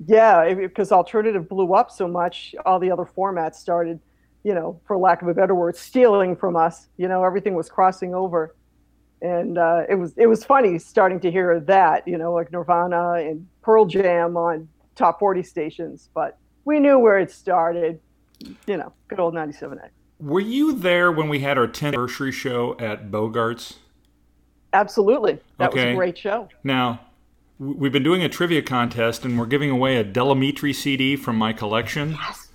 Yeah, 0.06 0.54
because 0.54 0.92
alternative 0.92 1.48
blew 1.48 1.74
up 1.74 1.90
so 1.90 2.08
much, 2.08 2.54
all 2.64 2.78
the 2.78 2.90
other 2.90 3.04
formats 3.04 3.56
started, 3.56 4.00
you 4.44 4.54
know, 4.54 4.80
for 4.86 4.96
lack 4.96 5.20
of 5.20 5.28
a 5.28 5.34
better 5.34 5.54
word, 5.54 5.76
stealing 5.76 6.34
from 6.36 6.56
us. 6.56 6.88
You 6.96 7.08
know, 7.08 7.22
everything 7.24 7.54
was 7.54 7.68
crossing 7.68 8.14
over, 8.14 8.54
and 9.20 9.58
uh, 9.58 9.82
it 9.88 9.96
was 9.96 10.14
it 10.16 10.26
was 10.26 10.44
funny 10.44 10.78
starting 10.78 11.20
to 11.20 11.30
hear 11.30 11.60
that, 11.60 12.08
you 12.08 12.16
know, 12.16 12.32
like 12.32 12.50
Nirvana 12.50 13.14
and 13.14 13.46
Pearl 13.62 13.84
Jam 13.84 14.36
on 14.36 14.68
top 14.94 15.18
forty 15.18 15.42
stations. 15.42 16.08
But 16.14 16.38
we 16.64 16.80
knew 16.80 16.98
where 16.98 17.18
it 17.18 17.30
started. 17.30 18.00
You 18.66 18.78
know, 18.78 18.92
good 19.08 19.20
old 19.20 19.34
ninety 19.34 19.52
seven 19.52 19.78
X. 19.78 19.92
Were 20.20 20.40
you 20.40 20.74
there 20.74 21.10
when 21.10 21.30
we 21.30 21.40
had 21.40 21.56
our 21.56 21.66
10th 21.66 21.88
anniversary 21.88 22.30
show 22.30 22.76
at 22.78 23.10
Bogarts? 23.10 23.76
Absolutely, 24.72 25.38
that 25.58 25.72
was 25.72 25.80
Okay. 25.80 25.92
a 25.92 25.96
great 25.96 26.16
show. 26.18 26.48
Now, 26.62 27.00
we've 27.58 27.92
been 27.92 28.02
doing 28.02 28.22
a 28.22 28.28
trivia 28.28 28.62
contest, 28.62 29.24
and 29.24 29.38
we're 29.38 29.46
giving 29.46 29.70
away 29.70 29.96
a 29.96 30.04
Del 30.04 30.34
Amitri 30.34 30.74
CD 30.74 31.16
from 31.16 31.36
my 31.36 31.52
collection. 31.52 32.12
Yes. 32.12 32.48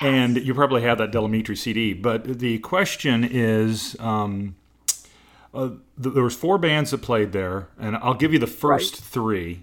And 0.00 0.36
you 0.36 0.52
probably 0.52 0.82
have 0.82 0.98
that 0.98 1.10
Del 1.10 1.26
Amitri 1.26 1.56
CD. 1.56 1.94
But 1.94 2.38
the 2.40 2.58
question 2.58 3.24
is, 3.24 3.96
um, 3.98 4.54
uh, 5.54 5.70
th- 6.02 6.14
there 6.14 6.22
was 6.22 6.36
four 6.36 6.58
bands 6.58 6.90
that 6.90 6.98
played 7.00 7.32
there, 7.32 7.68
and 7.80 7.96
I'll 7.96 8.12
give 8.14 8.32
you 8.34 8.38
the 8.38 8.46
first 8.46 8.94
Right. 8.94 9.00
three. 9.02 9.60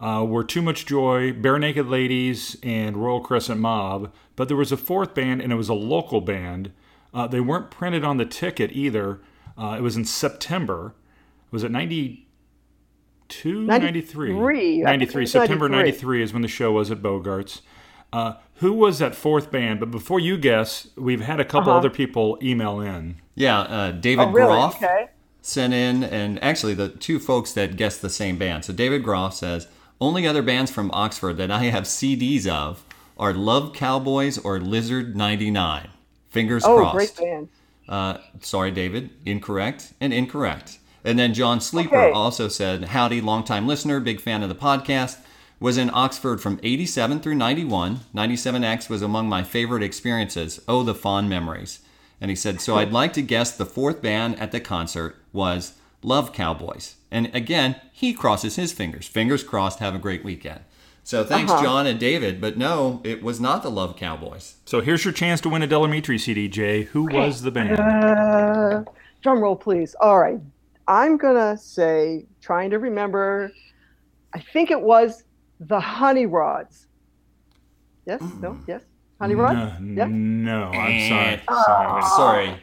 Uh, 0.00 0.22
were 0.28 0.44
Too 0.44 0.60
Much 0.60 0.84
Joy, 0.84 1.32
Barenaked 1.32 1.88
Ladies, 1.88 2.56
and 2.62 2.96
Royal 2.98 3.20
Crescent 3.20 3.58
Mob. 3.60 4.12
But 4.34 4.48
there 4.48 4.56
was 4.56 4.70
a 4.70 4.76
fourth 4.76 5.14
band, 5.14 5.40
and 5.40 5.50
it 5.52 5.56
was 5.56 5.70
a 5.70 5.74
local 5.74 6.20
band. 6.20 6.70
Uh, 7.14 7.26
they 7.26 7.40
weren't 7.40 7.70
printed 7.70 8.04
on 8.04 8.18
the 8.18 8.26
ticket 8.26 8.72
either. 8.72 9.20
Uh, 9.56 9.74
it 9.78 9.82
was 9.82 9.96
in 9.96 10.04
September. 10.04 10.92
Was 11.56 11.64
it 11.64 11.70
92? 11.70 13.62
93? 13.62 14.34
93. 14.34 14.84
I 14.84 14.90
think 14.98 15.02
it 15.02 15.14
93. 15.14 15.26
September 15.26 15.68
93. 15.70 15.86
93 15.90 16.22
is 16.22 16.32
when 16.34 16.42
the 16.42 16.48
show 16.48 16.70
was 16.72 16.90
at 16.90 16.98
Bogarts. 16.98 17.62
Uh, 18.12 18.34
who 18.56 18.74
was 18.74 18.98
that 18.98 19.14
fourth 19.14 19.50
band? 19.50 19.80
But 19.80 19.90
before 19.90 20.20
you 20.20 20.36
guess, 20.36 20.88
we've 20.96 21.22
had 21.22 21.40
a 21.40 21.46
couple 21.46 21.70
Uh-huh. 21.70 21.78
other 21.78 21.88
people 21.88 22.38
email 22.42 22.78
in. 22.80 23.16
Yeah, 23.34 23.60
uh, 23.60 23.92
David 23.92 24.28
Oh, 24.28 24.32
really? 24.32 24.48
Groff 24.48 24.76
Okay. 24.76 25.06
sent 25.40 25.72
in, 25.72 26.04
and 26.04 26.38
actually 26.44 26.74
the 26.74 26.90
two 26.90 27.18
folks 27.18 27.52
that 27.54 27.76
guessed 27.78 28.02
the 28.02 28.10
same 28.10 28.36
band. 28.36 28.66
So 28.66 28.74
David 28.74 29.02
Groff 29.02 29.32
says, 29.32 29.66
only 29.98 30.26
other 30.26 30.42
bands 30.42 30.70
from 30.70 30.90
Oxford 30.92 31.38
that 31.38 31.50
I 31.50 31.64
have 31.64 31.86
CDs 31.86 32.46
of 32.46 32.84
are 33.16 33.32
Love 33.32 33.72
Cowboys 33.72 34.36
or 34.36 34.60
Lizard 34.60 35.16
99. 35.16 35.88
Fingers 36.28 36.64
Oh, 36.66 36.76
crossed. 36.76 36.94
great 36.94 37.16
band. 37.16 37.48
Uh, 37.88 38.18
sorry, 38.40 38.70
David. 38.72 39.08
Incorrect 39.24 39.94
and 40.02 40.12
incorrect. 40.12 40.78
And 41.06 41.18
then 41.18 41.32
John 41.34 41.60
Sleeper 41.60 41.96
Okay. 41.96 42.12
also 42.12 42.48
said, 42.48 42.86
Howdy, 42.86 43.20
longtime 43.20 43.66
listener, 43.66 44.00
big 44.00 44.20
fan 44.20 44.42
of 44.42 44.48
the 44.48 44.54
podcast. 44.54 45.18
Was 45.60 45.78
in 45.78 45.88
Oxford 45.94 46.42
from 46.42 46.60
87 46.62 47.20
through 47.20 47.36
91. 47.36 48.00
97X 48.14 48.90
was 48.90 49.00
among 49.00 49.26
my 49.28 49.42
favorite 49.42 49.82
experiences. 49.82 50.60
Oh, 50.68 50.82
the 50.82 50.94
fond 50.94 51.30
memories. 51.30 51.80
And 52.20 52.30
he 52.30 52.34
said, 52.36 52.60
So 52.60 52.76
I'd 52.76 52.92
like 52.92 53.14
to 53.14 53.22
guess 53.22 53.52
the 53.56 53.64
fourth 53.64 54.02
band 54.02 54.38
at 54.38 54.52
the 54.52 54.60
concert 54.60 55.16
was 55.32 55.72
Love 56.02 56.32
Cowboys. 56.34 56.96
And 57.10 57.30
again, 57.34 57.76
he 57.92 58.12
crosses 58.12 58.56
his 58.56 58.72
fingers. 58.74 59.06
Fingers 59.08 59.42
crossed, 59.42 59.78
have 59.78 59.94
a 59.94 59.98
great 59.98 60.24
weekend. 60.24 60.60
So 61.04 61.24
thanks, 61.24 61.52
Uh-huh. 61.52 61.62
John 61.62 61.86
and 61.86 61.98
David. 62.00 62.38
But 62.40 62.58
no, 62.58 63.00
it 63.04 63.22
was 63.22 63.40
not 63.40 63.62
the 63.62 63.70
Love 63.70 63.96
Cowboys. 63.96 64.56
So 64.66 64.80
here's 64.82 65.04
your 65.04 65.14
chance 65.14 65.40
to 65.42 65.48
win 65.48 65.62
a 65.62 65.66
Del 65.66 65.82
Amitri 65.86 66.18
CD, 66.20 66.48
Jay. 66.48 66.82
Who 66.82 67.04
was 67.04 67.42
the 67.42 67.50
band? 67.50 67.78
Uh, 67.80 68.82
drum 69.22 69.40
roll, 69.40 69.56
please. 69.56 69.94
All 70.00 70.18
right. 70.18 70.40
I'm 70.88 71.16
going 71.16 71.36
to 71.36 71.60
say, 71.60 72.26
trying 72.40 72.70
to 72.70 72.78
remember, 72.78 73.52
I 74.34 74.40
think 74.40 74.70
it 74.70 74.80
was 74.80 75.24
the 75.60 75.80
Honey 75.80 76.26
Rods. 76.26 76.86
Yes? 78.06 78.22
No? 78.40 78.58
Yes? 78.68 78.82
Honey 79.20 79.34
Rods? 79.34 79.80
No, 79.80 80.02
Yeah. 80.04 80.08
no, 80.10 80.64
I'm 80.70 81.08
sorry. 81.08 81.40
Ah. 81.48 82.14
Sorry. 82.16 82.56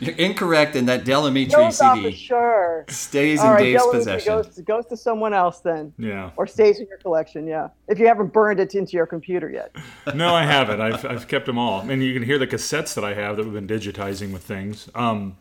You're 0.00 0.16
incorrect, 0.16 0.76
in 0.76 0.86
that 0.86 1.04
Del 1.04 1.22
Amitri 1.30 1.52
Goes 1.52 1.80
off 1.80 1.96
CD 1.96 2.10
for 2.10 2.16
sure. 2.16 2.84
stays 2.88 3.38
All 3.40 3.46
in 3.46 3.52
right, 3.52 3.62
Dave's 3.62 3.82
Dylan, 3.84 3.92
possession. 3.92 4.34
Goes, 4.34 4.58
goes 4.58 4.86
to 4.86 4.96
someone 4.96 5.32
else 5.32 5.60
then, 5.60 5.94
Yeah. 5.98 6.30
or 6.36 6.46
stays 6.46 6.80
in 6.80 6.86
your 6.88 6.98
collection. 6.98 7.46
Yeah, 7.46 7.68
if 7.88 7.98
you 7.98 8.06
haven't 8.06 8.32
burned 8.32 8.60
it 8.60 8.74
into 8.74 8.92
your 8.96 9.06
computer 9.06 9.50
yet. 9.50 9.74
No, 10.14 10.34
I 10.34 10.44
haven't. 10.44 10.80
I've, 10.80 11.04
I've 11.06 11.28
kept 11.28 11.46
them 11.46 11.58
all. 11.58 11.80
And 11.88 12.02
you 12.02 12.12
can 12.12 12.22
hear 12.22 12.38
the 12.38 12.46
cassettes 12.46 12.94
that 12.94 13.04
I 13.04 13.14
have 13.14 13.36
that 13.36 13.44
we've 13.44 13.54
been 13.54 13.66
digitizing 13.68 14.32
with 14.32 14.42
things. 14.42 14.90
Um, 14.94 15.36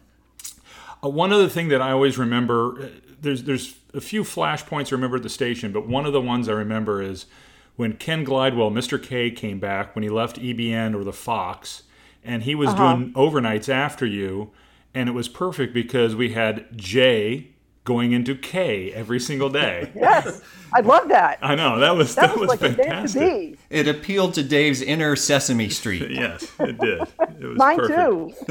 uh, 1.04 1.10
one 1.10 1.32
other 1.34 1.50
thing 1.50 1.68
that 1.70 1.82
I 1.82 1.92
always 1.92 2.18
remember, 2.18 2.84
uh, 2.84 2.88
there's 3.22 3.44
there's 3.44 3.76
a 3.94 4.02
few 4.02 4.24
flashpoints 4.24 4.92
I 4.92 4.96
remember 4.96 5.18
at 5.18 5.24
the 5.24 5.30
station, 5.30 5.72
but 5.72 5.88
one 5.88 6.06
of 6.06 6.14
the 6.14 6.22
ones 6.22 6.50
I 6.50 6.54
remember 6.54 7.02
is 7.02 7.26
when 7.76 7.94
Ken 7.94 8.26
Glidewell, 8.26 8.72
Mr. 8.72 9.02
K, 9.02 9.32
came 9.32 9.60
back 9.60 9.96
when 9.96 10.04
he 10.04 10.10
left 10.10 10.40
EBN 10.40 10.96
or 10.96 11.04
the 11.04 11.14
Fox, 11.14 11.84
and 12.24 12.44
he 12.44 12.56
was 12.56 12.74
doing 12.74 13.14
overnights 13.14 13.68
after 13.70 14.06
you, 14.06 14.52
and 14.94 15.10
it 15.10 15.14
was 15.14 15.28
perfect 15.28 15.74
because 15.74 16.16
we 16.16 16.34
had 16.34 16.66
Jay 16.78 17.50
going 17.84 18.12
into 18.14 18.36
K 18.36 18.92
every 18.94 19.20
single 19.20 19.50
day. 19.50 19.92
Yes, 19.96 20.42
I 20.74 20.80
love 20.82 21.08
that. 21.10 21.38
I 21.42 21.56
know 21.56 21.80
that 21.80 21.96
was 21.96 22.16
That, 22.16 22.30
that, 22.30 22.40
was, 22.40 22.50
was, 22.50 22.62
like 22.62 22.72
a 22.72 22.76
dance 22.76 23.14
to 23.14 23.20
fantastic. 23.20 23.52
be. 23.70 23.78
It 23.78 23.88
appealed 23.88 24.34
to 24.36 24.44
Dave's 24.44 24.82
inner 24.82 25.16
Sesame 25.16 25.70
Street. 25.70 26.10
Yes, 26.12 26.52
it 26.60 26.80
did. 26.80 27.02
It 27.40 27.46
was 27.46 27.58
Mine 27.58 27.78
perfect. 27.78 28.48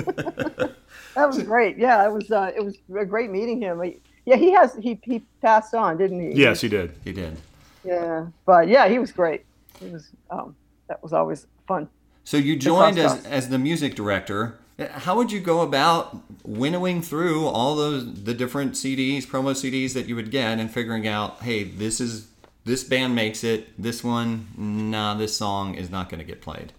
too. 0.58 0.68
that 1.14 1.26
was 1.26 1.42
great. 1.42 1.76
Yeah, 1.78 2.06
it 2.06 2.12
was. 2.12 2.30
Uh, 2.30 2.50
it 2.54 2.64
was 2.64 2.76
a 2.96 3.04
great 3.04 3.30
meeting 3.30 3.60
him. 3.60 3.82
Yeah, 4.24 4.36
he 4.36 4.52
has. 4.52 4.74
He 4.74 4.98
he 5.02 5.22
passed 5.40 5.74
on, 5.74 5.98
didn't 5.98 6.20
he? 6.20 6.38
Yes, 6.38 6.60
he 6.60 6.68
did. 6.68 6.94
He 7.04 7.12
did. 7.12 7.36
Yeah, 7.84 8.26
but 8.46 8.68
yeah, 8.68 8.88
he 8.88 8.98
was 8.98 9.12
great. 9.12 9.44
He 9.80 9.86
was. 9.88 10.10
Um, 10.30 10.54
that 10.88 11.02
was 11.02 11.12
always 11.12 11.46
fun. 11.66 11.88
So 12.24 12.36
you 12.36 12.56
joined 12.56 12.98
as, 12.98 13.12
cross-talk. 13.12 13.32
as 13.32 13.48
the 13.48 13.58
music 13.58 13.94
director. 13.94 14.58
How 14.78 15.16
would 15.16 15.30
you 15.30 15.40
go 15.40 15.60
about 15.60 16.16
winnowing 16.44 17.02
through 17.02 17.46
all 17.46 17.76
those 17.76 18.24
the 18.24 18.34
different 18.34 18.72
CDs, 18.72 19.26
promo 19.26 19.52
CDs 19.52 19.92
that 19.94 20.06
you 20.06 20.16
would 20.16 20.30
get, 20.30 20.58
and 20.58 20.70
figuring 20.70 21.06
out, 21.06 21.42
hey, 21.42 21.62
this 21.64 22.00
is 22.00 22.28
this 22.64 22.84
band 22.84 23.14
makes 23.14 23.44
it. 23.44 23.80
This 23.80 24.02
one, 24.02 24.48
nah, 24.56 25.14
this 25.14 25.36
song 25.36 25.74
is 25.74 25.90
not 25.90 26.08
going 26.08 26.20
to 26.20 26.24
get 26.24 26.40
played. 26.40 26.72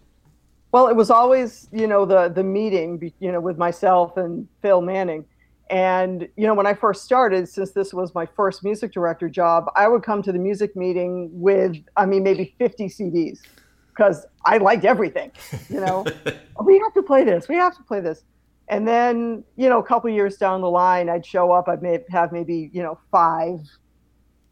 Well, 0.74 0.88
it 0.88 0.96
was 0.96 1.12
always, 1.12 1.70
you 1.72 1.86
know, 1.86 2.04
the 2.04 2.30
the 2.30 2.44
meeting, 2.44 3.14
you 3.20 3.32
know, 3.32 3.40
with 3.40 3.60
myself 3.60 4.18
and 4.18 4.48
Phil 4.64 4.82
Manning. 4.82 5.24
And 5.70 6.28
you 6.36 6.48
know, 6.48 6.56
when 6.56 6.66
I 6.66 6.74
first 6.74 7.04
started, 7.04 7.48
since 7.48 7.72
this 7.72 7.94
was 7.94 8.14
my 8.16 8.26
first 8.26 8.64
music 8.64 8.92
director 8.92 9.30
job, 9.30 9.66
I 9.76 9.88
would 9.88 10.02
come 10.02 10.24
to 10.24 10.32
the 10.32 10.40
music 10.40 10.76
meeting 10.76 11.30
with, 11.32 11.78
I 11.96 12.08
mean, 12.08 12.24
maybe 12.24 12.56
50 12.58 12.88
CDs, 12.88 13.40
because 13.90 14.26
I 14.46 14.58
liked 14.58 14.84
everything. 14.84 15.32
You 15.70 15.82
know, 15.82 16.06
"Oh, 16.58 16.64
we 16.66 16.80
have 16.80 16.94
to 16.96 17.04
play 17.04 17.24
this, 17.24 17.48
we 17.48 17.56
have 17.56 17.78
to 17.78 17.84
play 17.84 18.00
this. 18.00 18.24
And 18.68 18.88
then, 18.88 19.44
you 19.56 19.70
know, 19.70 19.78
a 19.78 19.84
couple 19.84 20.10
years 20.10 20.38
down 20.38 20.62
the 20.62 20.72
line, 20.72 21.08
I'd 21.08 21.26
show 21.26 21.52
up, 21.52 21.70
I'd 21.70 21.84
may 21.84 22.04
have 22.10 22.32
maybe, 22.32 22.72
you 22.74 22.82
know, 22.82 22.98
five. 23.12 23.60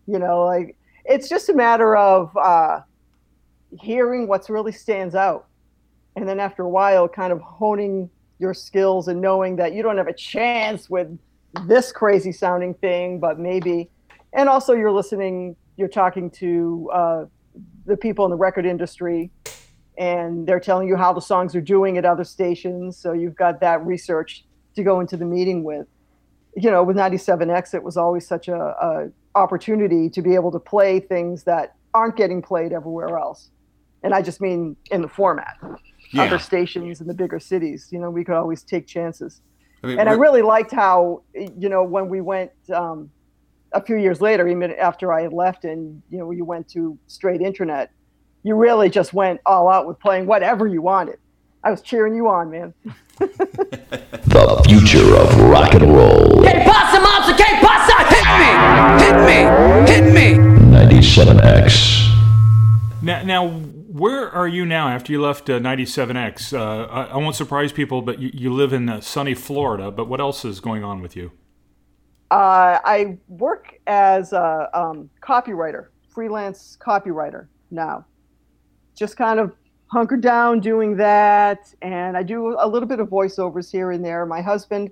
You 0.06 0.20
know, 0.20 0.46
like 0.46 0.78
it's 1.04 1.28
just 1.28 1.50
a 1.50 1.54
matter 1.54 1.96
of 1.98 2.36
uh, 2.38 2.82
hearing 3.80 4.28
what's 4.28 4.52
really 4.52 4.72
stands 4.72 5.16
out 5.16 5.48
and 6.16 6.28
then 6.28 6.40
after 6.40 6.64
a 6.64 6.70
while 6.70 7.08
kind 7.08 7.32
of 7.32 7.40
honing 7.42 8.10
your 8.40 8.54
skills 8.54 9.08
and 9.08 9.22
knowing 9.22 9.56
that 9.56 9.74
you 9.74 9.84
don't 9.84 9.98
have 9.98 10.08
a 10.08 10.14
chance 10.14 10.90
with 10.90 11.08
this 11.66 11.92
crazy 11.92 12.32
sounding 12.32 12.74
thing 12.76 13.20
but 13.20 13.40
maybe 13.40 13.90
and 14.34 14.50
also 14.50 14.74
you're 14.74 14.92
listening 14.92 15.56
you're 15.78 15.88
talking 15.88 16.30
to 16.30 16.90
uh, 16.94 17.26
the 17.86 17.98
people 17.98 18.26
in 18.26 18.32
the 18.32 18.38
record 18.38 18.66
industry 18.66 19.30
and 19.98 20.48
they're 20.48 20.60
telling 20.60 20.88
you 20.88 20.96
how 20.96 21.14
the 21.14 21.22
songs 21.22 21.56
are 21.56 21.62
doing 21.62 21.98
at 21.98 22.06
other 22.06 22.24
stations 22.24 22.98
so 22.98 23.14
you've 23.14 23.36
got 23.36 23.60
that 23.60 23.86
research 23.86 24.46
to 24.76 24.84
go 24.84 25.00
into 25.00 25.18
the 25.18 25.26
meeting 25.26 25.64
with. 25.64 25.88
You 26.56 26.70
know 26.70 26.84
with 26.84 26.98
97x 26.98 27.74
it 27.74 27.84
was 27.84 27.96
always 27.96 28.28
such 28.28 28.48
a, 28.48 28.56
a 28.56 29.10
opportunity 29.36 30.10
to 30.10 30.22
be 30.22 30.36
able 30.36 30.52
to 30.52 30.60
play 30.60 31.00
things 31.00 31.44
that 31.44 31.76
aren't 31.94 32.18
getting 32.18 32.42
played 32.42 32.74
everywhere 32.74 33.18
else. 33.18 33.52
And 34.04 34.14
i 34.14 34.22
just 34.22 34.42
mean 34.42 34.76
in 34.90 35.02
the 35.02 35.08
format 35.08 35.58
Yeah. 36.14 36.24
other 36.24 36.40
stations 36.40 37.02
in 37.02 37.08
the 37.08 37.14
bigger 37.14 37.40
cities. 37.40 37.88
You 37.92 38.00
know, 38.00 38.10
we 38.10 38.24
could 38.24 38.36
always 38.36 38.64
take 38.64 38.86
chances. 38.88 39.42
I 39.84 39.88
mean, 39.88 40.00
And 40.00 40.08
I 40.10 40.14
really 40.14 40.42
liked 40.42 40.72
how, 40.72 41.24
you 41.34 41.70
know, 41.70 41.84
when 41.84 42.08
we 42.10 42.22
went 42.22 42.52
um, 42.74 43.10
a 43.72 43.82
few 43.82 43.96
years 43.96 44.22
later, 44.22 44.48
even 44.48 44.72
after 44.74 45.12
I 45.14 45.22
had 45.22 45.34
left 45.34 45.64
and, 45.66 46.02
you 46.10 46.18
know, 46.20 46.32
you 46.32 46.46
went 46.46 46.68
to 46.70 46.98
straight 47.08 47.42
internet, 47.42 47.92
you 48.44 48.56
really 48.56 48.90
just 48.90 49.14
went 49.14 49.40
all 49.46 49.70
out 49.70 49.88
with 49.88 50.00
playing 50.00 50.26
whatever 50.28 50.68
you 50.68 50.82
wanted. 50.82 51.18
I 51.64 51.72
was 51.72 51.82
cheering 51.82 52.16
you 52.16 52.28
on, 52.28 52.50
man. 52.52 52.74
The 53.20 54.64
future 54.68 55.16
of 55.16 55.40
rock 55.50 55.74
and 55.76 55.96
roll. 55.96 56.42
Que 56.42 56.64
pasa, 56.66 57.00
monster? 57.00 57.34
Que 57.36 57.62
pasa? 57.62 57.96
Hit 58.10 58.28
me! 58.42 58.50
Hit 59.06 59.18
me! 59.28 59.40
Hit 59.92 60.14
me! 60.14 60.28
97X. 60.72 62.08
Now, 63.04 63.24
now, 63.24 63.62
where 63.92 64.30
are 64.30 64.48
you 64.48 64.66
now 64.66 64.88
after 64.88 65.12
you 65.12 65.22
left 65.22 65.50
uh, 65.50 65.60
97X? 65.60 66.58
Uh, 66.58 66.86
I, 66.86 67.04
I 67.08 67.18
won't 67.18 67.36
surprise 67.36 67.74
people, 67.74 68.02
but 68.02 68.20
you, 68.20 68.32
you 68.34 68.54
live 68.54 68.72
in 68.72 68.88
uh, 68.88 69.02
sunny 69.02 69.34
Florida. 69.34 69.92
But 69.92 70.08
what 70.08 70.22
else 70.22 70.46
is 70.46 70.62
going 70.62 70.84
on 70.84 71.02
with 71.02 71.16
you? 71.16 71.32
Uh, 72.32 72.80
I 72.86 73.18
work 73.28 73.80
as 73.88 74.32
a 74.32 74.70
um, 74.74 75.10
copywriter, 75.22 75.88
freelance 76.08 76.78
copywriter 76.80 77.48
now. 77.70 78.06
Just 78.96 79.18
kind 79.18 79.40
of 79.40 79.54
hunkered 79.88 80.22
down 80.22 80.62
doing 80.62 80.96
that, 80.96 81.74
and 81.82 82.16
I 82.16 82.24
do 82.24 82.56
a 82.58 82.68
little 82.68 82.88
bit 82.88 83.02
of 83.02 83.10
voiceovers 83.10 83.70
here 83.70 83.92
and 83.92 84.06
there. 84.06 84.26
My 84.26 84.42
husband 84.42 84.90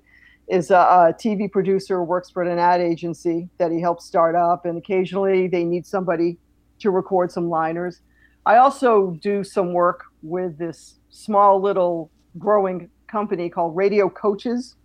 is 0.49 0.71
a, 0.71 0.75
a 0.75 1.13
TV 1.17 1.49
producer, 1.49 2.03
works 2.03 2.29
for 2.29 2.43
an 2.43 2.59
ad 2.59 2.81
agency 2.81 3.47
that 3.59 3.71
he 3.71 3.79
helps 3.79 4.03
start 4.03 4.35
up, 4.35 4.65
and 4.65 4.77
occasionally 4.77 5.47
they 5.47 5.63
need 5.63 5.85
somebody 5.85 6.37
to 6.79 6.91
record 6.91 7.31
some 7.31 7.49
liners. 7.49 8.01
I 8.49 8.57
also 8.57 9.11
do 9.21 9.43
some 9.43 9.73
work 9.73 10.05
with 10.23 10.57
this 10.57 10.95
small 11.09 11.61
little 11.61 12.09
growing 12.37 12.89
company 13.07 13.47
called 13.49 13.75
Radio 13.75 14.09
Coaches 14.09 14.75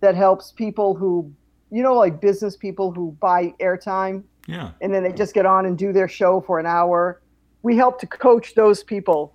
that 0.00 0.14
helps 0.14 0.50
people 0.52 0.94
who 0.94 1.32
you 1.70 1.82
know, 1.82 1.94
like 1.94 2.20
business 2.20 2.56
people 2.56 2.92
who 2.92 3.16
buy 3.20 3.52
airtime 3.60 4.22
Yeah. 4.46 4.70
and 4.80 4.94
then 4.94 5.02
they 5.02 5.12
just 5.12 5.34
get 5.34 5.44
on 5.44 5.66
and 5.66 5.76
do 5.76 5.92
their 5.92 6.06
show 6.08 6.40
for 6.40 6.60
an 6.60 6.66
hour. 6.66 7.20
We 7.62 7.76
help 7.76 7.98
to 8.00 8.06
coach 8.06 8.54
those 8.54 8.84
people 8.84 9.34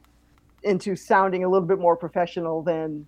into 0.64 0.96
sounding 0.96 1.44
a 1.44 1.50
little 1.50 1.68
bit 1.68 1.80
more 1.80 1.98
professional 1.98 2.62
than 2.64 3.06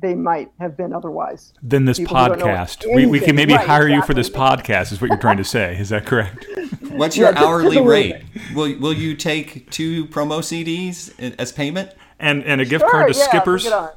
they 0.00 0.14
might 0.14 0.50
have 0.60 0.76
been 0.76 0.92
otherwise. 0.92 1.54
Than 1.62 1.84
this 1.86 1.98
People 1.98 2.16
who 2.16 2.28
don't 2.28 2.38
know 2.40 2.44
podcast. 2.46 2.94
We, 2.94 3.06
we 3.06 3.20
can 3.20 3.34
maybe 3.34 3.54
Right, 3.54 3.66
hire 3.66 3.88
you 3.88 4.02
for 4.02 4.14
this 4.14 4.30
podcast, 4.30 4.92
is 4.92 5.00
what 5.00 5.08
you're 5.08 5.18
trying 5.18 5.38
to 5.38 5.44
say. 5.44 5.76
Is 5.78 5.88
that 5.88 6.04
correct? 6.06 6.46
What's 6.90 7.16
your 7.16 7.32
Yeah, 7.32 7.44
hourly 7.44 7.76
just 7.76 7.76
a 7.78 7.82
rate? 7.82 8.16
Will 8.54 8.78
Will 8.78 8.92
you 8.92 9.14
take 9.14 9.70
two 9.70 10.06
promo 10.06 10.40
CDs 10.40 11.12
as 11.38 11.52
payment? 11.52 11.92
And 12.20 12.44
and 12.44 12.60
a 12.60 12.64
gift 12.64 12.82
Sure, 12.82 12.90
card 12.90 13.12
to 13.12 13.18
yeah, 13.18 13.24
Skippers, 13.28 13.62
bring 13.64 13.72
it 13.72 13.76
on. 13.76 13.90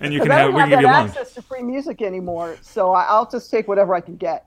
and 0.00 0.12
you 0.12 0.20
can 0.20 0.30
I 0.30 0.34
have 0.34 0.46
don't 0.46 0.54
we 0.54 0.60
have 0.60 0.68
can 0.68 0.70
give 0.70 0.78
that 0.82 0.82
you 0.82 0.86
lunch. 0.92 1.10
access 1.10 1.32
to 1.34 1.42
free 1.42 1.62
music 1.62 2.02
anymore, 2.02 2.58
so 2.62 2.92
I- 2.92 3.04
I'll 3.04 3.28
just 3.30 3.50
take 3.50 3.66
whatever 3.68 3.94
I 3.94 4.00
can 4.00 4.16
get. 4.16 4.46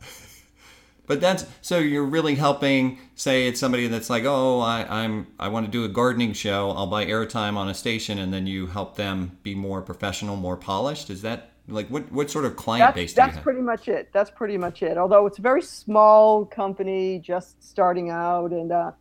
But 1.07 1.21
that's 1.21 1.45
so 1.61 1.77
you're 1.79 2.05
really 2.05 2.35
helping. 2.35 2.99
Say 3.15 3.47
it's 3.47 3.59
somebody 3.59 3.87
that's 3.87 4.09
like, 4.09 4.23
oh, 4.25 4.59
I, 4.59 4.85
I'm 5.03 5.27
I 5.39 5.47
want 5.49 5.65
to 5.65 5.71
do 5.71 5.83
a 5.83 5.87
gardening 5.87 6.33
show. 6.33 6.71
I'll 6.71 6.87
buy 6.87 7.05
airtime 7.05 7.57
on 7.57 7.69
a 7.69 7.73
station, 7.75 8.17
and 8.19 8.33
then 8.33 8.47
you 8.47 8.67
help 8.67 8.95
them 8.95 9.37
be 9.43 9.55
more 9.55 9.81
professional, 9.81 10.35
more 10.35 10.57
polished. 10.57 11.09
Is 11.09 11.21
that 11.23 11.51
like 11.67 11.87
what 11.89 12.11
what 12.11 12.29
sort 12.29 12.45
of 12.45 12.55
client 12.55 12.87
That's, 12.87 12.95
base 12.95 13.13
do 13.13 13.21
you 13.21 13.27
that's 13.27 13.39
pretty 13.43 13.61
much 13.61 13.87
it. 13.87 14.09
That's 14.13 14.29
pretty 14.29 14.57
much 14.57 14.83
it. 14.83 14.97
Although 14.97 15.25
it's 15.25 15.39
a 15.39 15.41
very 15.41 15.61
small 15.61 16.45
company, 16.45 17.19
just 17.19 17.63
starting 17.63 18.09
out, 18.09 18.51
and 18.51 18.71
uh, 18.71 18.91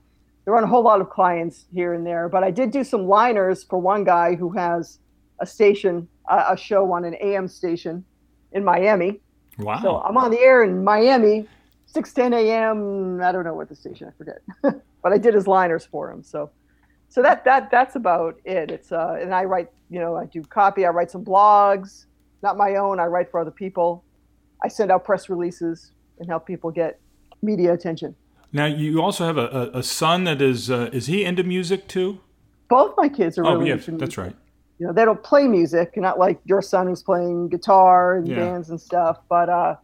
there 0.44 0.54
aren't 0.54 0.64
a 0.64 0.68
whole 0.68 0.82
lot 0.82 1.00
of 1.00 1.10
clients 1.10 1.66
here 1.72 1.92
and 1.92 2.06
there. 2.06 2.28
But 2.28 2.42
I 2.42 2.50
did 2.50 2.70
do 2.70 2.82
some 2.82 3.06
liners 3.06 3.64
for 3.64 3.78
one 3.78 4.04
guy 4.04 4.34
who 4.34 4.50
has 4.50 4.98
a 5.40 5.46
station, 5.46 6.08
a, 6.28 6.52
a 6.52 6.56
show 6.56 6.90
on 6.92 7.04
an 7.04 7.16
AM 7.20 7.48
station 7.48 8.04
in 8.52 8.64
Miami. 8.64 9.20
Wow. 9.58 9.80
So 9.82 10.00
I'm 10.00 10.16
on 10.16 10.30
the 10.30 10.40
air 10.40 10.64
in 10.64 10.82
Miami, 10.82 11.46
6:10 11.94 12.34
a.m. 12.34 13.20
I 13.22 13.30
don't 13.30 13.44
know 13.44 13.54
what 13.54 13.68
the 13.68 13.76
station, 13.76 14.08
I 14.08 14.12
forget, 14.16 14.40
but 15.02 15.12
I 15.12 15.18
did 15.18 15.34
his 15.34 15.46
liners 15.46 15.84
for 15.84 16.10
him. 16.10 16.22
So, 16.22 16.50
so 17.08 17.20
that 17.20 17.44
that 17.44 17.70
that's 17.70 17.94
about 17.94 18.40
it. 18.44 18.70
It's 18.70 18.90
uh, 18.90 19.18
and 19.20 19.34
I 19.34 19.44
write, 19.44 19.70
you 19.90 20.00
know, 20.00 20.16
I 20.16 20.24
do 20.24 20.42
copy. 20.42 20.86
I 20.86 20.88
write 20.88 21.10
some 21.10 21.24
blogs, 21.24 22.06
not 22.44 22.56
my 22.56 22.76
own. 22.76 23.00
I 23.00 23.06
write 23.06 23.30
for 23.30 23.40
other 23.40 23.50
people. 23.50 24.04
I 24.62 24.68
send 24.68 24.92
out 24.92 25.04
press 25.04 25.28
releases 25.28 25.90
and 26.20 26.28
help 26.28 26.46
people 26.46 26.70
get 26.70 27.00
media 27.42 27.72
attention. 27.72 28.14
now 28.52 28.66
you 28.66 29.02
also 29.02 29.24
have 29.26 29.36
a, 29.36 29.70
a, 29.74 29.82
son 29.82 30.24
that 30.24 30.40
is 30.40 30.70
uh, 30.70 30.88
is 30.92 31.06
he 31.06 31.24
into 31.24 31.42
music 31.42 31.88
too? 31.88 32.20
Both 32.68 32.94
my 32.96 33.08
kids 33.08 33.36
are 33.38 33.44
Oh, 33.46 33.54
really 33.54 33.68
yeah, 33.68 33.74
into 33.74 33.90
that's 33.92 34.16
music. 34.16 34.18
right. 34.18 34.36
you 34.78 34.86
know 34.86 34.92
they 34.92 35.04
don't 35.04 35.22
play 35.22 35.44
music 35.48 35.88
not 35.96 36.18
like 36.18 36.38
your 36.44 36.62
son 36.62 36.86
who's 36.88 37.02
playing 37.02 37.48
guitar 37.48 38.16
and 38.16 38.28
Yeah. 38.28 38.36
bands 38.36 38.70
and 38.70 38.80
stuff 38.80 39.16
but 39.28 39.48
uh 39.48 39.74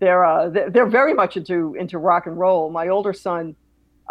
they're 0.00 0.24
uh 0.24 0.48
they're, 0.54 0.70
they're 0.72 0.92
very 1.00 1.14
much 1.22 1.36
into 1.40 1.74
into 1.82 1.96
rock 1.98 2.26
and 2.28 2.36
roll 2.44 2.70
my 2.80 2.86
older 2.88 3.12
son 3.26 3.54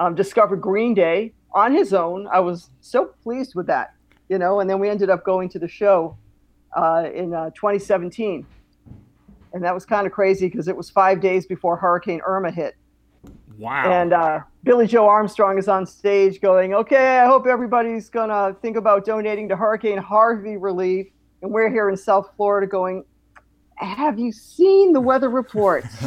um, 0.02 0.14
discovered 0.24 0.62
green 0.70 0.94
day 0.94 1.18
on 1.64 1.70
his 1.80 1.90
own 1.94 2.20
i 2.38 2.40
was 2.40 2.70
so 2.82 3.00
pleased 3.24 3.54
with 3.56 3.68
that 3.74 3.88
you 4.32 4.38
know 4.42 4.54
and 4.60 4.70
then 4.70 4.80
we 4.84 4.88
ended 4.90 5.10
up 5.10 5.22
going 5.32 5.48
to 5.56 5.60
the 5.60 5.68
show 5.82 5.98
uh, 6.76 7.10
in 7.14 7.34
uh, 7.34 7.50
2017 7.52 8.46
and 9.56 9.64
that 9.64 9.74
was 9.74 9.86
kind 9.86 10.06
of 10.06 10.12
crazy 10.12 10.48
because 10.48 10.68
it 10.68 10.76
was 10.76 10.90
five 10.90 11.22
days 11.22 11.48
before 11.48 11.78
Hurricane 11.78 12.20
Irma 12.26 12.52
hit. 12.52 12.76
Wow. 13.58 13.90
And 13.90 14.12
uh, 14.12 14.42
Billie 14.64 14.86
Joe 14.86 15.08
Armstrong 15.08 15.58
is 15.58 15.70
on 15.70 15.86
stage 15.86 16.42
going, 16.42 16.74
"Okay, 16.74 17.20
I 17.20 17.26
hope 17.26 17.48
everybody's 17.48 18.10
gonna 18.10 18.54
think 18.62 18.76
about 18.76 19.06
donating 19.06 19.48
to 19.48 19.56
Hurricane 19.56 19.98
Harvey 19.98 20.58
relief." 20.58 21.08
And 21.42 21.52
we're 21.52 21.70
here 21.70 21.90
in 21.90 21.96
South 21.96 22.32
Florida 22.36 22.68
going, 22.68 23.06
"Have 23.76 24.20
you 24.20 24.34
seen 24.34 24.92
the 24.92 25.00
weather 25.00 25.30
report? 25.30 25.86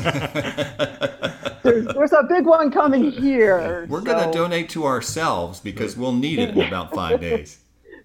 there's, 1.62 1.86
there's 1.86 2.12
a 2.12 2.24
big 2.28 2.44
one 2.44 2.70
coming 2.70 3.10
here." 3.10 3.86
We're 3.88 4.02
going 4.02 4.30
to 4.30 4.36
donate 4.36 4.68
to 4.70 4.84
ourselves 4.84 5.58
because 5.58 5.96
we'll 5.96 6.12
need 6.12 6.38
it 6.38 6.50
in 6.50 6.60
about 6.60 6.92
five 6.92 7.18
days. 7.22 7.60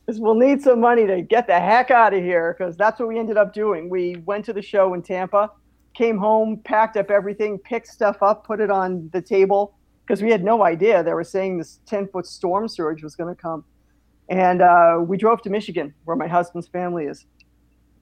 Is 0.07 0.19
we'll 0.19 0.35
need 0.35 0.61
some 0.61 0.79
money 0.79 1.07
to 1.07 1.21
get 1.21 1.47
the 1.47 1.59
heck 1.59 1.91
out 1.91 2.13
of 2.13 2.21
here 2.23 2.55
because 2.57 2.75
that's 2.75 2.99
what 2.99 3.07
we 3.09 3.17
ended 3.19 3.37
up 3.37 3.53
doing. 3.53 3.89
We 3.89 4.17
went 4.25 4.45
to 4.45 4.53
the 4.53 4.61
show 4.61 4.93
in 4.93 5.01
Tampa, 5.01 5.49
came 5.93 6.17
home, 6.17 6.57
packed 6.63 6.97
up 6.97 7.09
everything, 7.09 7.57
picked 7.57 7.87
stuff 7.87 8.21
up, 8.21 8.45
put 8.45 8.59
it 8.59 8.69
on 8.69 9.09
the 9.13 9.21
table 9.21 9.75
because 10.05 10.21
we 10.21 10.29
had 10.29 10.43
no 10.43 10.63
idea 10.63 11.01
they 11.03 11.13
were 11.13 11.23
saying 11.23 11.57
this 11.57 11.79
10 11.85 12.07
foot 12.09 12.25
storm 12.25 12.67
surge 12.67 13.01
was 13.03 13.15
going 13.15 13.33
to 13.33 13.41
come. 13.41 13.63
And 14.29 14.61
uh, 14.61 14.99
we 15.05 15.17
drove 15.17 15.41
to 15.43 15.49
Michigan 15.49 15.93
where 16.05 16.15
my 16.17 16.27
husband's 16.27 16.67
family 16.67 17.05
is. 17.05 17.25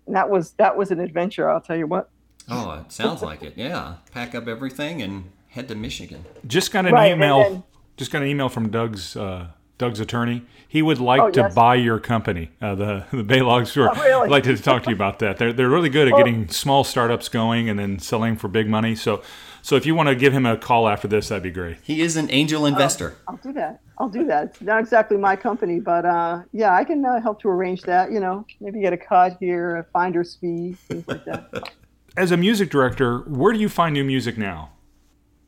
And 0.08 0.16
that 0.16 0.30
was 0.30 0.52
that 0.54 0.76
was 0.76 0.90
an 0.92 1.00
adventure, 1.00 1.50
I'll 1.50 1.62
tell 1.62 1.78
you 1.78 1.88
what. 1.88 2.10
Oh, 2.50 2.72
it 2.86 2.92
sounds 2.92 3.22
like 3.22 3.44
it. 3.44 3.54
Yeah. 3.56 3.96
Pack 4.12 4.34
up 4.34 4.48
everything 4.48 5.02
and 5.02 5.26
head 5.50 5.68
to 5.68 5.76
Michigan. 5.76 6.26
just 6.48 6.72
got 6.72 6.86
an 6.88 6.94
Right, 6.94 7.12
email. 7.12 7.44
then- 7.44 7.64
just 7.98 8.12
got 8.12 8.24
an 8.24 8.28
email 8.30 8.50
from 8.50 8.70
Doug's 8.72 9.16
uh, 9.16 9.48
Doug's 9.82 10.00
attorney. 10.00 10.44
He 10.68 10.82
would 10.84 11.00
like 11.00 11.20
Oh, 11.20 11.32
to 11.32 11.40
yes. 11.42 11.56
buy 11.56 11.76
your 11.76 12.00
company, 12.00 12.52
uh, 12.62 12.76
the 12.76 13.06
the 13.12 13.24
Baylog 13.24 13.66
store. 13.68 13.90
Oh, 13.92 14.02
really? 14.02 14.26
I'd 14.26 14.32
like 14.32 14.44
to 14.44 14.56
talk 14.58 14.84
to 14.84 14.90
you 14.92 14.96
about 14.96 15.20
that. 15.20 15.38
They're 15.38 15.52
they're 15.52 15.70
really 15.70 15.90
good 15.90 16.08
at 16.08 16.14
Oh. 16.14 16.18
getting 16.18 16.48
small 16.50 16.84
startups 16.84 17.28
going 17.30 17.68
and 17.68 17.78
then 17.80 17.98
selling 18.00 18.36
for 18.38 18.48
big 18.48 18.70
money. 18.70 18.94
So 18.96 19.22
so 19.64 19.76
if 19.76 19.86
you 19.88 19.96
want 19.96 20.08
to 20.10 20.16
give 20.16 20.34
him 20.34 20.46
a 20.46 20.56
call 20.56 20.88
after 20.88 21.08
this, 21.08 21.30
that'd 21.30 21.42
be 21.44 21.50
great. 21.52 21.78
He 21.82 22.02
is 22.02 22.16
an 22.16 22.30
angel 22.32 22.66
investor. 22.68 23.16
I'll 23.28 23.38
do 23.38 23.52
that. 23.54 23.82
I'll 23.98 24.10
do 24.10 24.26
that. 24.28 24.44
It's 24.46 24.62
not 24.62 24.80
exactly 24.80 25.18
my 25.18 25.36
company, 25.36 25.80
but 25.80 26.06
uh, 26.06 26.44
yeah, 26.54 26.74
I 26.76 26.84
can 26.84 27.04
uh, 27.04 27.20
help 27.22 27.42
to 27.42 27.50
arrange 27.50 27.82
that. 27.84 28.12
You 28.12 28.20
know, 28.20 28.46
maybe 28.60 28.82
get 28.82 28.94
a 28.94 28.98
cut 28.98 29.38
here, 29.40 29.78
a 29.78 29.84
finder's 29.86 30.36
fee, 30.36 30.74
things 30.88 31.08
like 31.08 31.26
that. 31.26 31.72
As 32.18 32.32
a 32.32 32.38
music 32.38 32.70
director, 32.70 33.20
where 33.28 33.52
do 33.52 33.60
you 33.60 33.70
find 33.70 33.94
new 33.94 34.04
music 34.04 34.38
now? 34.38 34.70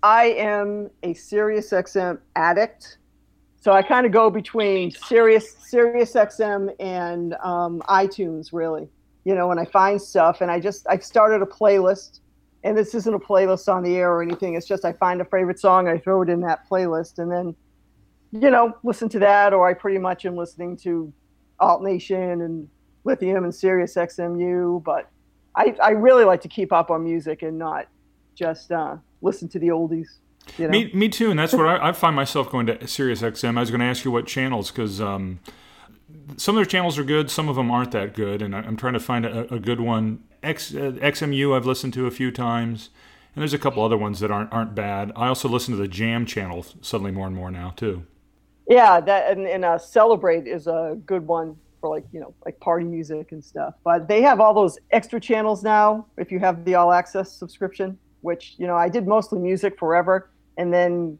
I 0.03 0.25
am 0.37 0.89
a 1.03 1.13
Sirius 1.13 1.69
XM 1.71 2.17
addict. 2.35 2.97
So 3.63 3.71
I 3.71 3.81
kind 3.81 4.05
of 4.05 4.11
go 4.11 4.29
between 4.29 4.91
Sirius, 4.91 5.55
Sirius 5.57 6.15
XM 6.15 6.75
and 6.81 7.33
um, 7.35 7.81
iTunes, 7.87 8.49
really. 8.51 8.89
You 9.23 9.35
know, 9.35 9.47
when 9.47 9.57
I 9.57 9.63
find 9.63 10.01
stuff, 10.01 10.41
and 10.41 10.51
I 10.51 10.59
just 10.59 10.85
I've 10.89 11.01
started 11.01 11.41
a 11.41 11.45
playlist, 11.45 12.19
and 12.65 12.77
this 12.77 12.93
isn't 12.93 13.13
a 13.13 13.19
playlist 13.19 13.73
on 13.73 13.81
the 13.81 13.95
air 13.95 14.11
or 14.11 14.21
anything. 14.21 14.55
It's 14.55 14.67
just 14.67 14.83
I 14.83 14.91
find 14.91 15.21
a 15.21 15.25
favorite 15.25 15.61
song, 15.61 15.87
I 15.87 15.97
throw 15.97 16.23
it 16.23 16.29
in 16.29 16.41
that 16.41 16.67
playlist, 16.69 17.19
and 17.19 17.31
then, 17.31 17.55
you 18.33 18.51
know, 18.51 18.73
listen 18.83 19.07
to 19.07 19.19
that. 19.19 19.53
Or 19.53 19.65
I 19.65 19.73
pretty 19.73 19.97
much 19.97 20.25
am 20.25 20.35
listening 20.35 20.75
to 20.79 21.13
Alt 21.61 21.83
Nation 21.83 22.41
and 22.41 22.67
Lithium 23.05 23.45
and 23.45 23.55
Sirius 23.55 23.95
XMU. 23.95 24.83
But 24.83 25.09
I 25.55 25.73
I 25.81 25.91
really 25.91 26.25
like 26.25 26.41
to 26.41 26.49
keep 26.49 26.73
up 26.73 26.91
on 26.91 27.05
music 27.05 27.43
and 27.43 27.57
not 27.57 27.87
just 28.35 28.73
uh, 28.73 28.97
listen 29.21 29.47
to 29.47 29.59
the 29.59 29.69
oldies. 29.69 30.19
You 30.57 30.65
know? 30.65 30.71
Me, 30.71 30.91
me 30.93 31.09
too, 31.09 31.29
and 31.29 31.39
that's 31.39 31.53
what 31.53 31.65
I, 31.65 31.89
I 31.89 31.91
find 31.91 32.15
myself 32.15 32.49
going 32.49 32.65
to 32.67 32.87
Sirius 32.87 33.21
XM. 33.21 33.57
I 33.57 33.61
was 33.61 33.69
going 33.69 33.81
to 33.81 33.87
ask 33.87 34.05
you 34.05 34.11
what 34.11 34.27
channels 34.27 34.71
because 34.71 35.01
um, 35.01 35.39
some 36.37 36.55
of 36.55 36.59
their 36.59 36.69
channels 36.69 36.97
are 36.97 37.03
good, 37.03 37.29
some 37.29 37.49
of 37.49 37.55
them 37.55 37.71
aren't 37.71 37.91
that 37.91 38.13
good, 38.13 38.41
and 38.41 38.55
I, 38.55 38.59
I'm 38.59 38.77
trying 38.77 38.93
to 38.93 38.99
find 38.99 39.25
a, 39.25 39.53
a 39.53 39.59
good 39.59 39.79
one. 39.79 40.23
X, 40.41 40.73
uh, 40.73 40.91
XMU 41.01 41.55
I've 41.55 41.65
listened 41.65 41.93
to 41.93 42.05
a 42.05 42.11
few 42.11 42.31
times, 42.31 42.89
and 43.35 43.41
there's 43.41 43.53
a 43.53 43.59
couple 43.59 43.83
other 43.83 43.97
ones 43.97 44.19
that 44.19 44.31
aren't 44.31 44.51
aren't 44.51 44.75
bad. 44.75 45.11
I 45.15 45.27
also 45.27 45.47
listen 45.47 45.73
to 45.73 45.81
the 45.81 45.87
Jam 45.87 46.25
channel 46.25 46.65
suddenly 46.81 47.11
more 47.11 47.27
and 47.27 47.35
more 47.35 47.49
now 47.49 47.73
too. 47.75 48.05
Yeah, 48.67 48.99
that 49.01 49.31
and, 49.31 49.47
and 49.47 49.65
uh, 49.65 49.77
Celebrate 49.77 50.47
is 50.47 50.67
a 50.67 50.97
good 51.05 51.25
one 51.25 51.57
for 51.81 51.89
like 51.89 52.05
you 52.11 52.19
know 52.19 52.33
like 52.45 52.59
party 52.59 52.85
music 52.85 53.31
and 53.31 53.43
stuff. 53.43 53.75
But 53.83 54.07
they 54.07 54.21
have 54.21 54.39
all 54.39 54.53
those 54.53 54.77
extra 54.91 55.19
channels 55.19 55.63
now 55.63 56.05
if 56.17 56.31
you 56.31 56.39
have 56.39 56.63
the 56.65 56.75
All 56.75 56.91
Access 56.91 57.31
subscription, 57.31 57.97
which 58.21 58.55
you 58.57 58.67
know 58.67 58.75
I 58.75 58.89
did 58.89 59.07
mostly 59.07 59.39
music 59.39 59.77
forever, 59.77 60.29
and 60.57 60.73
then 60.73 61.17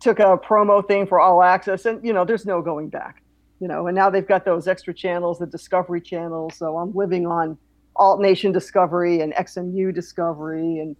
took 0.00 0.18
a 0.18 0.36
promo 0.36 0.86
thing 0.86 1.06
for 1.06 1.20
All 1.20 1.42
Access, 1.42 1.86
and 1.86 2.04
you 2.04 2.12
know 2.12 2.24
there's 2.24 2.46
no 2.46 2.62
going 2.62 2.88
back. 2.88 3.22
You 3.60 3.68
know, 3.68 3.86
and 3.86 3.94
now 3.94 4.10
they've 4.10 4.26
got 4.26 4.44
those 4.44 4.66
extra 4.66 4.92
channels, 4.92 5.38
the 5.38 5.46
Discovery 5.46 6.00
channel. 6.00 6.50
So 6.50 6.76
I'm 6.78 6.92
living 6.94 7.26
on 7.26 7.56
Alt 7.94 8.20
Nation 8.20 8.50
Discovery 8.50 9.20
and 9.20 9.32
XMU 9.34 9.94
Discovery, 9.94 10.78
and 10.80 10.96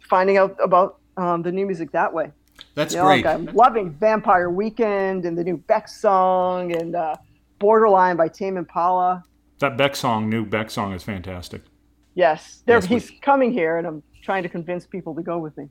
finding 0.00 0.36
out 0.36 0.56
about 0.62 0.98
um, 1.16 1.42
the 1.42 1.52
new 1.52 1.66
music 1.66 1.92
that 1.92 2.12
way. 2.12 2.32
That's 2.74 2.92
You 2.94 3.00
know, 3.00 3.06
great. 3.06 3.24
like 3.24 3.34
I'm 3.34 3.46
loving 3.54 3.90
Vampire 3.92 4.50
Weekend 4.50 5.24
and 5.24 5.38
the 5.38 5.44
new 5.44 5.56
Beck 5.56 5.88
song 5.88 6.74
and 6.74 6.94
uh, 6.96 7.14
Borderline 7.58 8.16
by 8.16 8.28
Tame 8.28 8.56
Impala. 8.56 9.22
That 9.60 9.76
Beck 9.76 9.94
song, 9.94 10.28
new 10.28 10.44
Beck 10.44 10.70
song, 10.70 10.92
is 10.92 11.02
fantastic. 11.02 11.62
Yes, 12.14 12.62
there, 12.66 12.76
Yes, 12.78 12.86
he's 12.86 13.12
coming 13.22 13.52
here, 13.52 13.78
and 13.78 13.86
I'm 13.86 14.02
trying 14.22 14.42
to 14.42 14.48
convince 14.48 14.84
people 14.86 15.14
to 15.14 15.22
go 15.22 15.38
with 15.38 15.56
me 15.56 15.68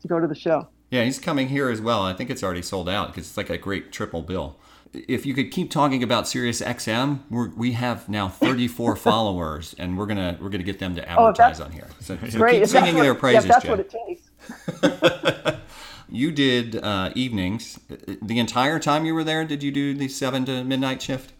to 0.00 0.08
go 0.08 0.18
to 0.18 0.26
the 0.26 0.34
show. 0.34 0.68
Yeah, 0.92 1.04
he's 1.04 1.18
coming 1.18 1.48
here 1.48 1.70
as 1.70 1.80
well. 1.80 2.02
I 2.02 2.12
think 2.12 2.28
it's 2.28 2.42
already 2.42 2.60
sold 2.60 2.86
out 2.86 3.06
because 3.08 3.26
it's 3.26 3.36
like 3.38 3.48
a 3.48 3.56
great 3.56 3.92
triple 3.92 4.20
bill. 4.20 4.56
If 4.92 5.24
you 5.24 5.32
could 5.32 5.50
keep 5.50 5.70
talking 5.70 6.02
about 6.02 6.28
Sirius 6.28 6.60
XM, 6.60 7.20
we're, 7.30 7.48
we 7.48 7.72
have 7.72 8.10
now 8.10 8.28
34 8.28 8.94
followers, 8.96 9.74
and 9.78 9.96
we're 9.96 10.04
gonna 10.04 10.36
we're 10.38 10.50
gonna 10.50 10.62
get 10.64 10.78
them 10.80 10.94
to 10.96 11.00
Oh, 11.16 11.28
advertise 11.28 11.56
that's- 11.56 11.60
on 11.60 11.72
here. 11.72 11.88
So, 12.00 12.18
so 12.28 12.38
Great. 12.38 12.60
keep 12.60 12.68
singing 12.68 12.96
what- 12.96 13.02
their 13.04 13.14
praises, 13.14 13.44
if 13.46 13.50
that's 13.52 13.64
Jeff. 13.64 13.70
what 13.70 13.80
it 13.80 13.94
takes. 14.06 15.58
You 16.14 16.30
did 16.30 16.76
uh, 16.76 17.10
evenings 17.14 17.80
the 18.20 18.38
entire 18.38 18.78
time 18.78 19.06
you 19.06 19.14
were 19.14 19.24
there. 19.24 19.46
Did 19.46 19.62
you 19.62 19.72
do 19.72 19.94
the 19.94 20.08
seven 20.08 20.44
to 20.44 20.62
midnight 20.62 21.00
shift? 21.00 21.32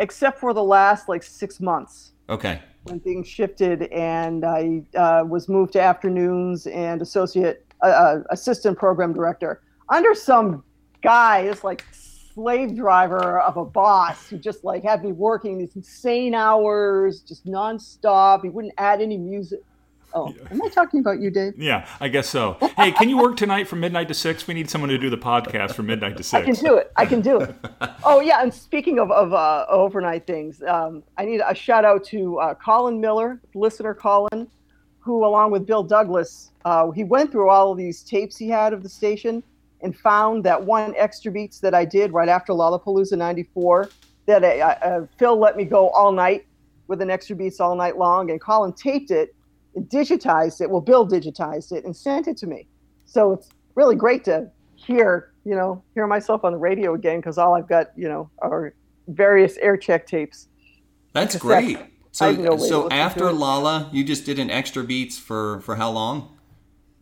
Except 0.00 0.38
for 0.38 0.52
the 0.52 0.62
last 0.62 1.08
like 1.08 1.22
six 1.22 1.60
months 1.60 2.10
Okay. 2.28 2.60
when 2.82 3.00
things 3.00 3.26
shifted, 3.26 3.84
and 3.84 4.44
I 4.44 4.82
uh, 4.94 5.24
was 5.26 5.48
moved 5.48 5.72
to 5.74 5.80
afternoons 5.80 6.66
and 6.66 7.00
associate 7.00 7.65
uh, 7.82 8.18
assistant 8.30 8.78
program 8.78 9.12
director 9.12 9.60
under 9.88 10.14
some 10.14 10.64
guy, 11.02 11.44
this 11.44 11.62
like 11.64 11.84
slave 11.92 12.76
driver 12.76 13.40
of 13.40 13.56
a 13.56 13.64
boss 13.64 14.28
who 14.28 14.38
just 14.38 14.64
like 14.64 14.82
had 14.82 15.02
me 15.02 15.12
working 15.12 15.58
these 15.58 15.74
insane 15.76 16.34
hours, 16.34 17.20
just 17.20 17.46
nonstop. 17.46 18.42
He 18.42 18.48
wouldn't 18.48 18.74
add 18.78 19.00
any 19.00 19.16
music. 19.16 19.60
Oh, 20.14 20.34
am 20.50 20.62
I 20.62 20.68
talking 20.68 21.00
about 21.00 21.20
you, 21.20 21.30
Dave? 21.30 21.54
Yeah, 21.58 21.86
I 22.00 22.08
guess 22.08 22.26
so. 22.28 22.56
Hey, 22.76 22.92
can 22.92 23.08
you 23.08 23.18
work 23.18 23.36
tonight 23.36 23.68
from 23.68 23.80
midnight 23.80 24.08
to 24.08 24.14
six? 24.14 24.46
We 24.46 24.54
need 24.54 24.70
someone 24.70 24.88
to 24.88 24.96
do 24.96 25.10
the 25.10 25.18
podcast 25.18 25.74
from 25.74 25.86
midnight 25.86 26.16
to 26.16 26.22
six. 26.22 26.42
I 26.42 26.42
can 26.42 26.54
do 26.54 26.76
it. 26.76 26.92
I 26.96 27.06
can 27.06 27.20
do 27.20 27.40
it. 27.40 27.54
Oh 28.08 28.20
yeah, 28.20 28.40
and 28.40 28.54
speaking 28.54 29.00
of, 29.00 29.10
of 29.10 29.32
uh, 29.32 29.66
overnight 29.68 30.28
things, 30.28 30.62
um, 30.62 31.02
I 31.18 31.24
need 31.24 31.40
a 31.44 31.54
shout 31.56 31.84
out 31.84 32.04
to 32.04 32.38
uh, 32.38 32.54
Colin 32.54 33.00
Miller, 33.00 33.40
listener 33.52 33.94
Colin, 33.94 34.46
who 35.06 35.24
along 35.24 35.52
with 35.52 35.64
Bill 35.64 35.84
Douglas, 35.84 36.50
uh, 36.64 36.90
he 36.90 37.04
went 37.04 37.30
through 37.30 37.48
all 37.48 37.70
of 37.70 37.78
these 37.78 38.02
tapes 38.02 38.36
he 38.36 38.48
had 38.48 38.72
of 38.72 38.82
the 38.82 38.88
station 38.88 39.42
and 39.80 39.96
found 39.96 40.44
that 40.44 40.60
one 40.60 40.94
extra 40.96 41.30
beats 41.30 41.60
that 41.60 41.74
I 41.74 41.84
did 41.84 42.12
right 42.12 42.28
after 42.28 42.52
Lollapalooza 42.52 43.16
'94 43.16 43.88
that 44.26 44.44
I, 44.44 44.58
I, 44.58 44.72
uh, 44.72 45.06
Phil 45.16 45.38
let 45.38 45.56
me 45.56 45.64
go 45.64 45.90
all 45.90 46.10
night 46.10 46.44
with 46.88 47.00
an 47.00 47.08
extra 47.08 47.36
beats 47.36 47.60
all 47.60 47.76
night 47.76 47.96
long, 47.96 48.32
and 48.32 48.40
Colin 48.40 48.72
taped 48.72 49.12
it 49.12 49.32
and 49.76 49.88
digitized 49.88 50.60
it. 50.60 50.68
Well, 50.68 50.80
Bill 50.80 51.06
digitized 51.06 51.70
it 51.70 51.84
and 51.84 51.96
sent 51.96 52.26
it 52.26 52.36
to 52.38 52.48
me. 52.48 52.66
So 53.04 53.32
it's 53.32 53.48
really 53.76 53.94
great 53.94 54.24
to 54.24 54.50
hear, 54.74 55.30
you 55.44 55.54
know, 55.54 55.84
hear 55.94 56.08
myself 56.08 56.44
on 56.44 56.50
the 56.50 56.58
radio 56.58 56.94
again 56.94 57.20
because 57.20 57.38
all 57.38 57.54
I've 57.54 57.68
got, 57.68 57.92
you 57.96 58.08
know, 58.08 58.28
are 58.38 58.74
various 59.06 59.56
air 59.58 59.76
check 59.76 60.08
tapes. 60.08 60.48
That's 61.12 61.36
great. 61.36 61.78
I 62.20 62.28
have 62.28 62.38
no 62.38 62.56
So, 62.56 62.66
so 62.66 62.90
after. 62.90 63.32
Lolla, 63.32 63.88
you 63.92 64.04
just 64.04 64.24
did 64.24 64.38
an 64.38 64.50
extra 64.50 64.82
beats 64.84 65.18
for 65.18 65.60
for 65.60 65.76
how 65.76 65.90
long? 65.90 66.36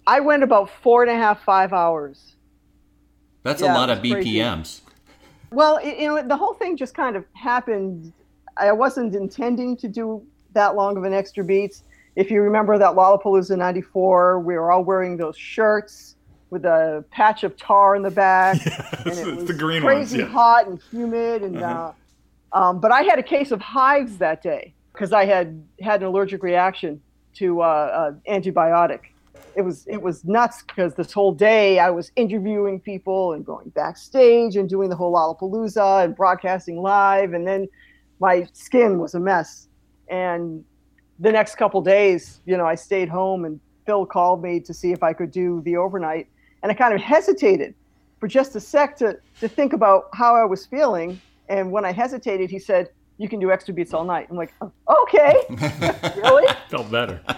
I 0.06 0.20
went 0.20 0.42
about 0.42 0.68
four 0.70 1.02
and 1.02 1.10
a 1.10 1.14
half, 1.16 1.42
five 1.44 1.72
hours. 1.72 2.34
That's 3.42 3.62
Yeah, 3.62 3.72
a 3.72 3.78
lot 3.78 3.90
of 3.90 4.00
was 4.02 4.10
crazy. 4.12 4.34
BPMs. 4.36 4.80
Well, 5.50 5.76
it, 5.78 5.98
you 5.98 6.08
know, 6.08 6.22
the 6.26 6.36
whole 6.36 6.54
thing 6.54 6.76
just 6.76 6.94
kind 6.94 7.16
of 7.16 7.24
happened. 7.34 8.12
I 8.56 8.72
wasn't 8.72 9.14
intending 9.14 9.76
to 9.78 9.88
do 9.88 10.22
that 10.52 10.74
long 10.76 10.96
of 10.96 11.04
an 11.04 11.12
extra 11.12 11.44
beats. 11.44 11.84
If 12.16 12.30
you 12.30 12.40
remember 12.42 12.78
that 12.78 12.94
Lollapalooza 12.94 13.56
94, 13.56 14.40
we 14.40 14.54
were 14.54 14.70
all 14.70 14.84
wearing 14.84 15.16
those 15.16 15.36
shirts 15.36 16.16
with 16.50 16.64
a 16.64 17.04
patch 17.10 17.42
of 17.42 17.56
tar 17.56 17.96
in 17.96 18.02
the 18.02 18.10
back. 18.10 18.56
and 19.04 19.06
It's 19.06 19.18
it 19.18 19.36
was 19.36 19.44
the 19.46 19.54
green 19.54 19.82
ones, 19.82 19.94
crazy 20.10 20.18
yeah. 20.18 20.26
hot 20.26 20.66
and 20.68 20.80
humid. 20.90 21.42
And, 21.42 21.56
Uh-huh. 21.56 21.92
uh, 22.52 22.56
um, 22.56 22.80
but 22.80 22.92
I 22.92 23.02
had 23.02 23.18
a 23.18 23.22
case 23.22 23.50
of 23.50 23.60
hives 23.60 24.18
that 24.18 24.42
day 24.42 24.74
because 24.94 25.12
I 25.12 25.26
had 25.26 25.62
had 25.80 26.00
an 26.00 26.06
allergic 26.06 26.42
reaction 26.42 27.02
to 27.34 27.60
uh, 27.60 27.64
uh, 27.64 28.12
antibiotic. 28.32 29.00
It 29.56 29.62
was 29.62 29.86
it 29.86 30.00
was 30.00 30.24
nuts 30.24 30.62
because 30.62 30.94
this 30.94 31.12
whole 31.12 31.32
day 31.32 31.78
I 31.78 31.90
was 31.90 32.10
interviewing 32.16 32.80
people 32.80 33.34
and 33.34 33.44
going 33.44 33.68
backstage 33.70 34.56
and 34.56 34.68
doing 34.68 34.88
the 34.88 34.96
whole 34.96 35.12
Lollapalooza 35.12 36.04
and 36.04 36.16
broadcasting 36.16 36.80
live, 36.80 37.34
and 37.34 37.46
then 37.46 37.68
my 38.20 38.46
skin 38.52 38.98
was 38.98 39.14
a 39.14 39.20
mess. 39.20 39.68
And 40.08 40.64
the 41.18 41.30
next 41.30 41.56
couple 41.56 41.80
days, 41.82 42.40
you 42.46 42.56
know, 42.56 42.66
I 42.66 42.74
stayed 42.74 43.08
home 43.08 43.44
and 43.44 43.60
Phil 43.86 44.06
called 44.06 44.42
me 44.42 44.60
to 44.60 44.74
see 44.74 44.92
if 44.92 45.02
I 45.02 45.12
could 45.12 45.30
do 45.30 45.60
the 45.64 45.76
overnight. 45.76 46.28
And 46.62 46.72
I 46.72 46.74
kind 46.74 46.94
of 46.94 47.00
hesitated 47.00 47.74
for 48.18 48.28
just 48.28 48.56
a 48.56 48.60
sec 48.60 48.96
to, 48.98 49.18
to 49.40 49.48
think 49.48 49.72
about 49.72 50.08
how 50.14 50.34
I 50.34 50.44
was 50.44 50.66
feeling. 50.66 51.20
And 51.48 51.70
when 51.70 51.84
I 51.84 51.92
hesitated, 51.92 52.50
he 52.50 52.58
said, 52.58 52.88
You 53.18 53.28
can 53.28 53.38
do 53.40 53.52
extra 53.52 53.72
beats 53.72 53.94
all 53.94 54.04
night. 54.04 54.26
I'm 54.30 54.36
like, 54.36 54.52
"Oh, 54.60 54.72
Okay, 55.04 55.34
really? 56.16 56.46
Felt 56.68 56.90
better. 56.90 57.20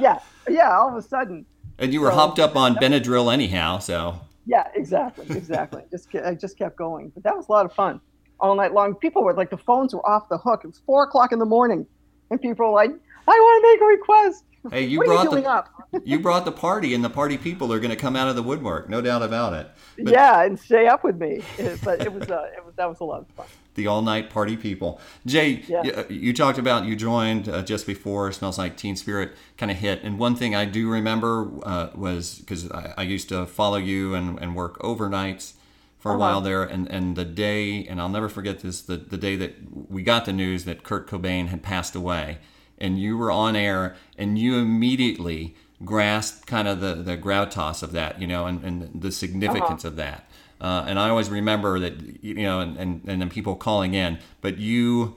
Yeah, 0.00 0.18
yeah, 0.48 0.78
all 0.78 0.88
of 0.90 0.94
a 0.96 1.02
sudden. 1.02 1.44
And 1.78 1.92
you 1.92 2.00
were 2.00 2.10
So- 2.10 2.14
hopped 2.16 2.38
up 2.38 2.54
on 2.56 2.76
Benadryl 2.76 3.32
anyhow, 3.32 3.78
so 3.78 4.20
Yeah, 4.46 4.68
exactly, 4.74 5.26
exactly. 5.36 5.82
just 5.90 6.08
I 6.14 6.34
just 6.34 6.56
kept 6.56 6.76
going, 6.76 7.10
but 7.14 7.22
that 7.24 7.36
was 7.36 7.48
a 7.48 7.52
lot 7.52 7.66
of 7.66 7.72
fun 7.72 8.00
all 8.40 8.54
night 8.54 8.72
long. 8.72 8.94
People 8.94 9.24
were 9.24 9.34
like 9.34 9.50
the 9.50 9.56
phones 9.58 9.92
were 9.94 10.06
off 10.08 10.28
the 10.28 10.38
hook. 10.38 10.60
It 10.64 10.68
was 10.68 10.80
four 10.86 11.02
o'clock 11.04 11.32
in 11.32 11.38
the 11.38 11.44
morning, 11.46 11.86
and 12.30 12.40
people 12.40 12.66
were 12.66 12.72
like, 12.72 12.90
"I 12.90 13.32
want 13.32 13.62
to 13.64 13.72
make 13.72 13.80
a 13.80 13.84
request." 13.86 14.44
hey, 14.70 14.84
you 14.84 14.98
what 14.98 15.08
are 15.08 15.10
you 15.12 15.16
brought 15.22 15.30
doing 15.30 15.42
the 15.44 15.50
up? 15.50 15.68
you 16.04 16.20
brought 16.20 16.44
the 16.44 16.52
party, 16.52 16.94
and 16.94 17.02
the 17.04 17.10
party 17.10 17.38
people 17.38 17.72
are 17.72 17.78
going 17.80 17.90
to 17.90 17.96
come 17.96 18.14
out 18.16 18.28
of 18.28 18.36
the 18.36 18.42
woodwork, 18.42 18.88
no 18.88 19.00
doubt 19.00 19.22
about 19.22 19.52
it. 19.54 19.68
But 19.98 20.12
yeah, 20.12 20.42
and 20.44 20.58
stay 20.58 20.86
up 20.86 21.02
with 21.04 21.16
me. 21.16 21.42
But 21.84 22.02
it 22.02 22.12
was, 22.12 22.28
uh, 22.30 22.48
it 22.56 22.64
was 22.64 22.74
that 22.76 22.88
was 22.88 23.00
a 23.00 23.04
lot 23.04 23.20
of 23.22 23.28
fun. 23.36 23.46
The 23.78 23.86
all 23.86 24.02
night 24.02 24.28
party 24.28 24.56
people. 24.56 25.00
Jay, 25.24 25.62
Yeah. 25.66 25.82
you, 25.84 25.92
you 26.10 26.32
talked 26.34 26.58
about 26.58 26.84
you 26.84 26.94
joined 26.96 27.48
uh, 27.48 27.62
just 27.62 27.86
before 27.86 28.30
Smells 28.32 28.58
Like 28.58 28.76
Teen 28.76 28.96
Spirit 28.96 29.32
kind 29.56 29.70
of 29.70 29.78
hit. 29.78 30.02
And 30.02 30.18
one 30.18 30.36
thing 30.36 30.54
I 30.54 30.64
do 30.66 30.90
remember 30.90 31.48
uh, 31.62 31.88
was 31.94 32.38
because 32.40 32.70
I, 32.70 32.92
I 32.98 33.02
used 33.04 33.28
to 33.30 33.46
follow 33.46 33.78
you 33.78 34.14
and, 34.14 34.38
and 34.42 34.54
work 34.54 34.78
overnights 34.80 35.54
for 35.98 36.10
a 36.10 36.14
Uh-huh. 36.14 36.20
while 36.20 36.40
there. 36.42 36.62
And, 36.62 36.86
and 36.90 37.16
the 37.16 37.24
day, 37.24 37.86
and 37.88 38.00
I'll 38.00 38.08
never 38.18 38.28
forget 38.28 38.60
this, 38.60 38.82
the, 38.82 38.96
the 38.98 39.16
day 39.16 39.36
that 39.36 39.54
we 39.88 40.02
got 40.02 40.24
the 40.26 40.32
news 40.32 40.64
that 40.64 40.82
Kurt 40.82 41.08
Cobain 41.08 41.48
had 41.48 41.62
passed 41.62 41.94
away. 41.94 42.38
And 42.78 42.98
you 43.00 43.16
were 43.16 43.30
on 43.32 43.56
air 43.56 43.96
and 44.16 44.38
you 44.38 44.56
immediately 44.58 45.56
grasped 45.84 46.46
kind 46.46 46.66
of 46.68 46.80
the, 46.80 46.94
the 46.96 47.16
gravitas 47.16 47.82
of 47.82 47.92
that, 47.92 48.20
you 48.20 48.26
know, 48.26 48.46
and, 48.46 48.64
and 48.64 49.02
the 49.02 49.12
significance 49.12 49.84
of 49.84 49.96
that. 49.96 50.27
Uh, 50.60 50.84
and 50.88 50.98
I 50.98 51.08
always 51.08 51.30
remember 51.30 51.78
that, 51.78 52.24
you 52.24 52.34
know, 52.34 52.60
and, 52.60 52.76
and, 52.76 53.02
and 53.06 53.20
then 53.20 53.30
people 53.30 53.54
calling 53.56 53.94
in, 53.94 54.18
but 54.40 54.58
you 54.58 55.16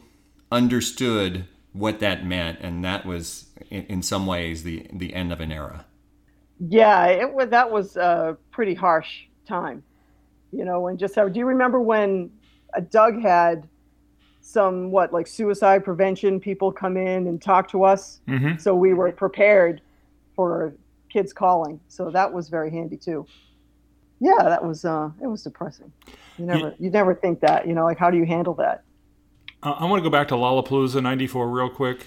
understood 0.51 1.45
what 1.73 1.99
that 1.99 2.25
meant. 2.25 2.59
And 2.61 2.83
that 2.85 3.05
was, 3.05 3.47
in, 3.69 3.85
in 3.85 4.03
some 4.03 4.25
ways, 4.27 4.63
the, 4.63 4.87
the 4.93 5.13
end 5.13 5.33
of 5.33 5.39
an 5.41 5.51
era. 5.51 5.85
Yeah, 6.59 7.07
it 7.07 7.33
was 7.33 7.49
that 7.49 7.71
was 7.71 7.97
a 7.97 8.37
pretty 8.51 8.75
harsh 8.75 9.23
time, 9.47 9.83
you 10.51 10.65
know. 10.65 10.87
And 10.87 10.99
just 10.99 11.15
how 11.15 11.27
do 11.27 11.39
you 11.39 11.45
remember 11.45 11.81
when 11.81 12.31
uh, 12.75 12.81
Doug 12.81 13.21
had 13.21 13.67
some 14.41 14.91
what 14.91 15.13
like 15.13 15.27
suicide 15.27 15.83
prevention 15.83 16.39
people 16.39 16.71
come 16.71 16.97
in 16.97 17.27
and 17.27 17.41
talk 17.41 17.69
to 17.69 17.83
us, 17.83 18.21
hmm 18.27 18.55
so 18.57 18.75
we 18.75 18.93
were 18.93 19.11
prepared 19.11 19.81
for 20.35 20.75
kids 21.09 21.33
calling. 21.33 21.79
So 21.87 22.11
that 22.11 22.31
was 22.33 22.49
very 22.49 22.71
handy 22.71 22.97
too. 22.97 23.27
Yeah, 24.21 24.37
that 24.43 24.63
was 24.63 24.85
uh, 24.85 25.09
it 25.21 25.27
was 25.27 25.43
depressing. 25.43 25.91
You 26.37 26.45
never 26.45 26.75
you 26.79 26.89
never 26.91 27.15
think 27.15 27.39
that, 27.41 27.67
you 27.67 27.73
know, 27.73 27.83
like 27.83 27.97
how 27.97 28.09
do 28.11 28.17
you 28.17 28.25
handle 28.25 28.53
that? 28.55 28.83
Uh, 29.63 29.71
I 29.79 29.85
want 29.85 29.99
to 30.01 30.03
go 30.07 30.11
back 30.11 30.27
to 30.29 30.35
Lollapalooza 30.35 31.01
94 31.03 31.49
real 31.49 31.69
quick. 31.69 32.05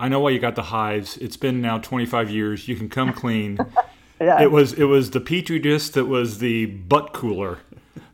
I 0.00 0.08
know 0.08 0.20
why 0.20 0.30
you 0.30 0.38
got 0.38 0.54
the 0.54 0.62
hives. 0.62 1.16
It's 1.16 1.36
been 1.36 1.60
now 1.60 1.78
25 1.78 2.30
years. 2.30 2.68
You 2.68 2.76
can 2.76 2.88
come 2.88 3.12
clean. 3.12 3.58
Yeah, 4.20 4.42
it 4.42 4.50
was 4.50 4.72
it 4.72 4.84
was 4.86 5.10
the 5.12 5.20
petri 5.20 5.60
dish 5.60 5.90
that 5.90 6.06
was 6.06 6.38
the 6.40 6.66
butt 6.66 7.12
cooler 7.12 7.58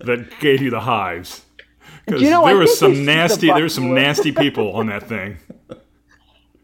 that 0.00 0.38
gave 0.38 0.60
you 0.60 0.68
the 0.68 0.80
hives. 0.80 1.46
Because 2.04 2.20
You 2.20 2.28
know, 2.28 2.44
I 2.44 2.50
there 2.50 2.58
was 2.58 2.78
some 2.78 2.92
should- 2.92 3.00
the 3.00 3.06
nasty 3.06 3.46
there 3.46 3.62
was 3.62 3.74
some 3.74 3.94
nasty 3.94 4.30
people 4.30 4.72
on 4.76 4.88
that 4.88 5.08
thing. 5.08 5.38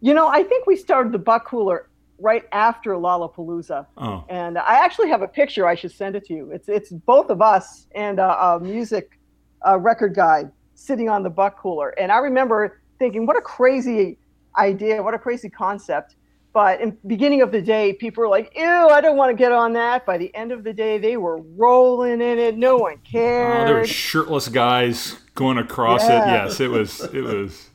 You 0.02 0.14
know, 0.14 0.28
I 0.28 0.42
think 0.44 0.66
we 0.66 0.76
started 0.76 1.12
the 1.12 1.18
butt 1.18 1.44
cooler 1.44 1.86
right 2.20 2.44
after 2.52 2.92
Lollapalooza. 2.92 3.86
Oh. 3.96 4.24
And 4.28 4.58
I 4.58 4.84
actually 4.84 5.08
have 5.08 5.22
a 5.22 5.28
picture. 5.28 5.66
I 5.66 5.74
should 5.74 5.92
send 5.92 6.16
it 6.16 6.24
to 6.26 6.34
you. 6.34 6.50
It's 6.50 6.68
it's 6.68 6.90
both 6.90 7.30
of 7.30 7.40
us 7.42 7.86
and 7.94 8.18
a, 8.18 8.44
a 8.46 8.60
music 8.60 9.18
uh, 9.66 9.78
record 9.78 10.14
guy 10.14 10.44
sitting 10.74 11.08
on 11.08 11.22
the 11.22 11.30
buck 11.30 11.58
cooler. 11.58 11.90
And 11.98 12.10
I 12.12 12.18
remember 12.18 12.80
thinking, 12.98 13.26
what 13.26 13.36
a 13.36 13.40
crazy 13.42 14.18
idea, 14.56 15.02
what 15.02 15.14
a 15.14 15.18
crazy 15.18 15.48
concept. 15.50 16.16
But 16.52 16.80
in 16.80 16.98
beginning 17.06 17.42
of 17.42 17.52
the 17.52 17.62
day, 17.62 17.92
people 17.92 18.22
were 18.22 18.28
like, 18.28 18.52
"Ew, 18.56 18.64
I 18.64 19.00
don't 19.00 19.16
want 19.16 19.30
to 19.30 19.36
get 19.36 19.52
on 19.52 19.72
that." 19.74 20.04
By 20.04 20.18
the 20.18 20.34
end 20.34 20.50
of 20.50 20.64
the 20.64 20.72
day, 20.72 20.98
they 20.98 21.16
were 21.16 21.40
rolling 21.56 22.20
in 22.20 22.40
it. 22.40 22.56
No 22.56 22.76
one 22.76 22.96
cared. 23.08 23.68
there 23.68 23.76
were 23.76 23.86
shirtless 23.86 24.48
guys 24.48 25.16
going 25.36 25.58
across 25.58 26.02
Yeah. 26.02 26.24
it. 26.24 26.26
Yes, 26.48 26.58
it 26.58 26.68
was. 26.68 27.00
It 27.14 27.22
was. 27.22 27.69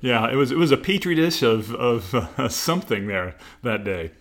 Yeah, 0.00 0.30
it 0.30 0.36
was. 0.36 0.50
It 0.50 0.56
was 0.56 0.70
a 0.72 0.76
petri 0.76 1.14
dish 1.14 1.42
of 1.42 1.74
of 1.74 2.14
uh, 2.14 2.48
something 2.48 3.06
there 3.06 3.36
that 3.62 3.84
day. 3.84 4.12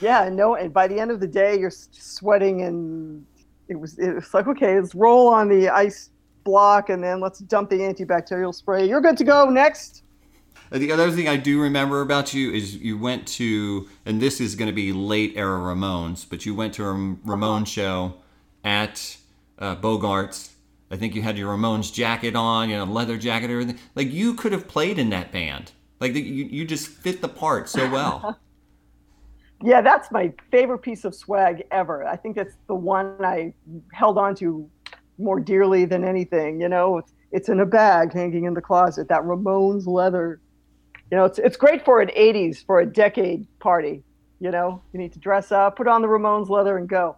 Yeah, 0.00 0.28
no, 0.28 0.54
and 0.54 0.72
by 0.72 0.88
the 0.88 0.98
end 0.98 1.10
of 1.10 1.20
the 1.20 1.26
day, 1.26 1.58
you're 1.58 1.70
sweating, 1.70 2.62
and 2.62 3.24
it 3.68 3.78
was 3.78 3.98
it 3.98 4.14
was 4.14 4.32
like, 4.34 4.46
okay, 4.48 4.80
let's 4.80 4.94
roll 4.94 5.28
on 5.28 5.48
the 5.48 5.68
ice 5.68 6.10
block, 6.42 6.88
and 6.90 7.02
then 7.02 7.20
let's 7.20 7.38
dump 7.40 7.70
the 7.70 7.76
antibacterial 7.76 8.54
spray. 8.54 8.88
You're 8.88 9.00
good 9.00 9.16
to 9.18 9.24
go. 9.24 9.48
Next. 9.50 10.02
Uh, 10.72 10.78
The 10.78 10.92
other 10.92 11.10
thing 11.10 11.28
I 11.28 11.36
do 11.36 11.60
remember 11.60 12.00
about 12.00 12.32
you 12.32 12.50
is 12.52 12.76
you 12.76 12.98
went 12.98 13.26
to, 13.28 13.88
and 14.06 14.20
this 14.20 14.40
is 14.40 14.54
going 14.54 14.68
to 14.68 14.74
be 14.74 14.92
late 14.92 15.34
era 15.36 15.58
Ramones, 15.58 16.26
but 16.28 16.46
you 16.46 16.54
went 16.54 16.74
to 16.74 16.84
a 16.84 16.94
Ramones 16.94 17.66
show 17.66 18.14
at 18.64 19.16
uh, 19.58 19.76
Bogarts. 19.76 20.50
I 20.90 20.96
think 20.96 21.14
you 21.14 21.22
had 21.22 21.38
your 21.38 21.56
Ramones 21.56 21.92
jacket 21.92 22.34
on, 22.34 22.68
you 22.68 22.76
know, 22.76 22.84
leather 22.84 23.16
jacket, 23.16 23.50
everything. 23.50 23.78
Like 23.94 24.10
you 24.10 24.34
could 24.34 24.52
have 24.52 24.66
played 24.66 24.98
in 24.98 25.10
that 25.10 25.30
band. 25.30 25.72
Like 26.00 26.14
you, 26.14 26.22
you 26.22 26.64
just 26.64 26.88
fit 26.88 27.20
the 27.20 27.28
part 27.28 27.68
so 27.68 27.88
well. 27.90 28.38
Yeah, 29.62 29.82
that's 29.82 30.10
my 30.10 30.32
favorite 30.50 30.78
piece 30.78 31.04
of 31.04 31.14
swag 31.14 31.64
ever. 31.70 32.06
I 32.06 32.16
think 32.16 32.34
that's 32.34 32.54
the 32.66 32.74
one 32.74 33.16
I 33.22 33.52
held 33.92 34.16
on 34.16 34.34
to 34.36 34.68
more 35.18 35.38
dearly 35.38 35.84
than 35.84 36.02
anything. 36.02 36.60
You 36.60 36.68
know, 36.68 36.98
it's 36.98 37.12
it's 37.30 37.48
in 37.48 37.60
a 37.60 37.66
bag 37.66 38.12
hanging 38.12 38.44
in 38.44 38.54
the 38.54 38.62
closet. 38.62 39.08
That 39.08 39.22
Ramones 39.22 39.86
leather. 39.86 40.40
You 41.10 41.18
know, 41.18 41.24
it's 41.26 41.38
it's 41.38 41.58
great 41.58 41.84
for 41.84 42.00
an 42.00 42.08
'80s 42.16 42.64
for 42.64 42.80
a 42.80 42.86
decade 42.86 43.46
party. 43.58 44.02
You 44.40 44.50
know, 44.50 44.80
you 44.94 44.98
need 44.98 45.12
to 45.12 45.18
dress 45.18 45.52
up, 45.52 45.76
put 45.76 45.86
on 45.86 46.00
the 46.00 46.08
Ramones 46.08 46.48
leather, 46.48 46.78
and 46.78 46.88
go. 46.88 47.16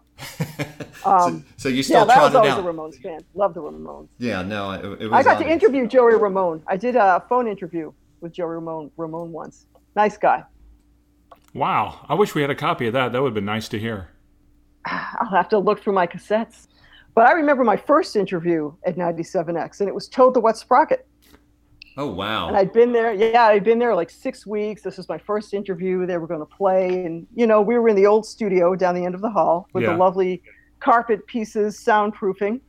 Um, 1.05 1.45
so 1.57 1.69
you 1.69 1.83
still 1.83 2.01
yeah, 2.01 2.05
that 2.05 2.23
was 2.23 2.33
trotted 2.33 2.37
always 2.37 2.53
out. 2.53 2.61
a 2.61 2.63
Ramones 2.63 3.03
fan. 3.03 3.25
Love 3.35 3.55
the 3.55 3.61
Ramones. 3.61 4.09
yeah, 4.19 4.43
no, 4.43 4.71
it, 4.71 5.03
it 5.03 5.11
was. 5.11 5.13
I 5.13 5.23
got 5.23 5.39
to 5.39 5.49
interview 5.51 5.87
Joey 5.87 6.15
Ramone. 6.15 6.63
I 6.67 6.77
did 6.77 6.97
a 6.97 7.25
phone 7.29 7.49
interview 7.49 7.93
with 8.21 8.33
Joey 8.33 8.55
Ramone, 8.55 8.91
Ramone 8.97 9.33
once. 9.33 9.67
Nice 9.97 10.17
guy. 10.17 10.45
Wow, 11.55 12.07
I 12.09 12.15
wish 12.15 12.35
we 12.35 12.41
had 12.41 12.51
a 12.51 12.55
copy 12.55 12.87
of 12.87 12.93
that. 12.95 13.13
That 13.13 13.21
would 13.21 13.29
have 13.29 13.35
been 13.35 13.45
nice 13.45 13.69
to 13.71 13.79
hear. 13.79 14.11
I'll 14.87 15.31
have 15.31 15.49
to 15.51 15.59
look 15.59 15.83
through 15.83 15.95
my 15.95 16.07
cassettes. 16.07 16.69
But 17.15 17.27
I 17.27 17.33
remember 17.33 17.63
my 17.63 17.77
first 17.77 18.17
interview 18.17 18.73
at 18.87 18.97
97X, 18.97 19.81
and 19.81 19.89
it 19.89 19.95
was 19.95 20.09
Toad 20.09 20.35
the 20.35 20.41
Wet 20.41 20.57
Sprocket. 20.57 21.07
Oh 21.97 22.07
wow. 22.07 22.49
And 22.49 22.57
I'd 22.57 22.73
been 22.73 22.93
there, 22.93 23.13
yeah, 23.13 23.45
I'd 23.45 23.65
been 23.65 23.79
there 23.79 23.95
like 23.95 24.11
six 24.11 24.47
weeks. 24.47 24.83
This 24.83 24.97
was 24.97 25.09
my 25.09 25.19
first 25.19 25.53
interview. 25.55 26.07
They 26.07 26.17
were 26.19 26.27
going 26.27 26.41
to 26.41 26.47
play. 26.47 27.05
And, 27.05 27.27
you 27.35 27.47
know, 27.47 27.61
we 27.61 27.79
were 27.79 27.89
in 27.89 27.97
the 27.97 28.07
old 28.07 28.25
studio 28.25 28.75
down 28.75 28.95
the 28.95 29.05
end 29.05 29.15
of 29.15 29.21
the 29.21 29.31
hall 29.31 29.69
with 29.75 29.85
Yeah. 29.85 29.93
the 29.93 29.99
lovely 29.99 30.43
carpet 30.81 31.27
pieces, 31.27 31.79
soundproofing. 31.79 32.61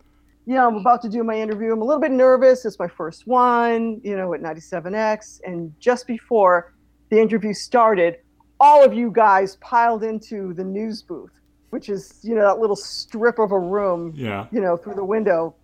You 0.46 0.56
know, 0.56 0.68
I'm 0.68 0.76
about 0.76 1.02
to 1.04 1.10
do 1.10 1.24
my 1.24 1.36
interview. 1.40 1.72
I'm 1.72 1.82
a 1.82 1.86
little 1.86 2.02
bit 2.02 2.12
nervous. 2.12 2.66
It's 2.66 2.78
my 2.78 2.88
first 2.90 3.26
one, 3.28 4.02
you 4.04 4.18
know, 4.18 4.34
at 4.34 4.42
97X. 4.42 5.40
And 5.46 5.74
just 5.80 6.06
before 6.06 6.74
the 7.10 7.20
interview 7.20 7.54
started, 7.54 8.18
all 8.60 8.84
of 8.84 8.94
you 8.94 9.10
guys 9.10 9.56
piled 9.58 10.04
into 10.04 10.54
the 10.54 10.64
news 10.64 11.02
booth, 11.02 11.32
which 11.70 11.88
is, 11.88 12.20
you 12.24 12.36
know, 12.36 12.42
that 12.42 12.60
little 12.60 12.76
strip 12.76 13.40
of 13.40 13.52
a 13.54 13.60
room 13.60 14.12
Yeah. 14.16 14.48
you 14.52 14.60
know, 14.60 14.76
through 14.76 14.96
the 14.96 15.06
window. 15.06 15.56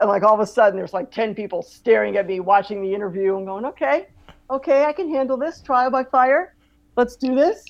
And 0.00 0.08
like 0.08 0.22
all 0.22 0.34
of 0.34 0.40
a 0.40 0.46
sudden, 0.46 0.78
there's 0.78 0.92
like 0.92 1.10
10 1.10 1.34
people 1.34 1.62
staring 1.62 2.16
at 2.16 2.26
me, 2.26 2.40
watching 2.40 2.82
the 2.82 2.94
interview, 2.94 3.36
and 3.36 3.46
going, 3.46 3.64
okay, 3.64 4.06
okay, 4.50 4.84
I 4.84 4.92
can 4.92 5.10
handle 5.10 5.36
this. 5.36 5.60
Trial 5.60 5.90
by 5.90 6.04
fire. 6.04 6.54
Let's 6.96 7.16
do 7.16 7.34
this. 7.34 7.64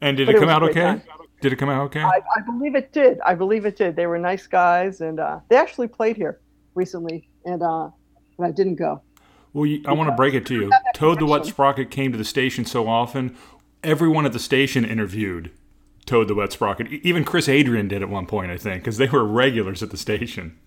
And 0.00 0.16
did 0.16 0.26
But 0.26 0.36
it 0.36 0.38
come 0.38 0.48
out 0.48 0.62
okay? 0.64 0.80
time. 0.80 1.02
Did 1.40 1.52
it 1.52 1.56
come 1.56 1.68
out 1.68 1.82
okay? 1.86 2.02
I, 2.02 2.20
I 2.36 2.40
believe 2.44 2.74
it 2.74 2.92
did. 2.92 3.20
I 3.24 3.34
believe 3.34 3.64
it 3.64 3.76
did. 3.76 3.94
They 3.94 4.06
were 4.06 4.18
nice 4.18 4.46
guys, 4.46 5.00
and 5.00 5.20
uh, 5.20 5.38
they 5.48 5.56
actually 5.56 5.88
played 5.88 6.16
here 6.16 6.40
recently, 6.74 7.28
and 7.44 7.62
uh, 7.62 7.90
and 8.38 8.46
I 8.46 8.50
didn't 8.50 8.76
go. 8.76 9.02
Well, 9.52 9.66
you, 9.66 9.82
I 9.86 9.92
want 9.92 10.10
to 10.10 10.16
break 10.16 10.34
it 10.34 10.46
to 10.46 10.54
you. 10.54 10.70
Toad 10.94 11.20
the 11.20 11.26
Wet 11.26 11.46
Sprocket 11.46 11.90
came 11.90 12.12
to 12.12 12.18
the 12.18 12.24
station 12.24 12.64
so 12.64 12.88
often. 12.88 13.36
Everyone 13.84 14.26
at 14.26 14.32
the 14.32 14.38
station 14.40 14.84
interviewed 14.84 15.52
Toad 16.06 16.28
the 16.28 16.34
Wet 16.34 16.52
Sprocket. 16.52 16.88
Even 16.88 17.24
Chris 17.24 17.48
Adrian 17.48 17.86
did 17.86 18.02
at 18.02 18.08
one 18.08 18.26
point, 18.26 18.50
I 18.50 18.56
think, 18.56 18.82
because 18.82 18.98
they 18.98 19.08
were 19.08 19.24
regulars 19.24 19.82
at 19.82 19.90
the 19.90 19.96
station. 19.96 20.58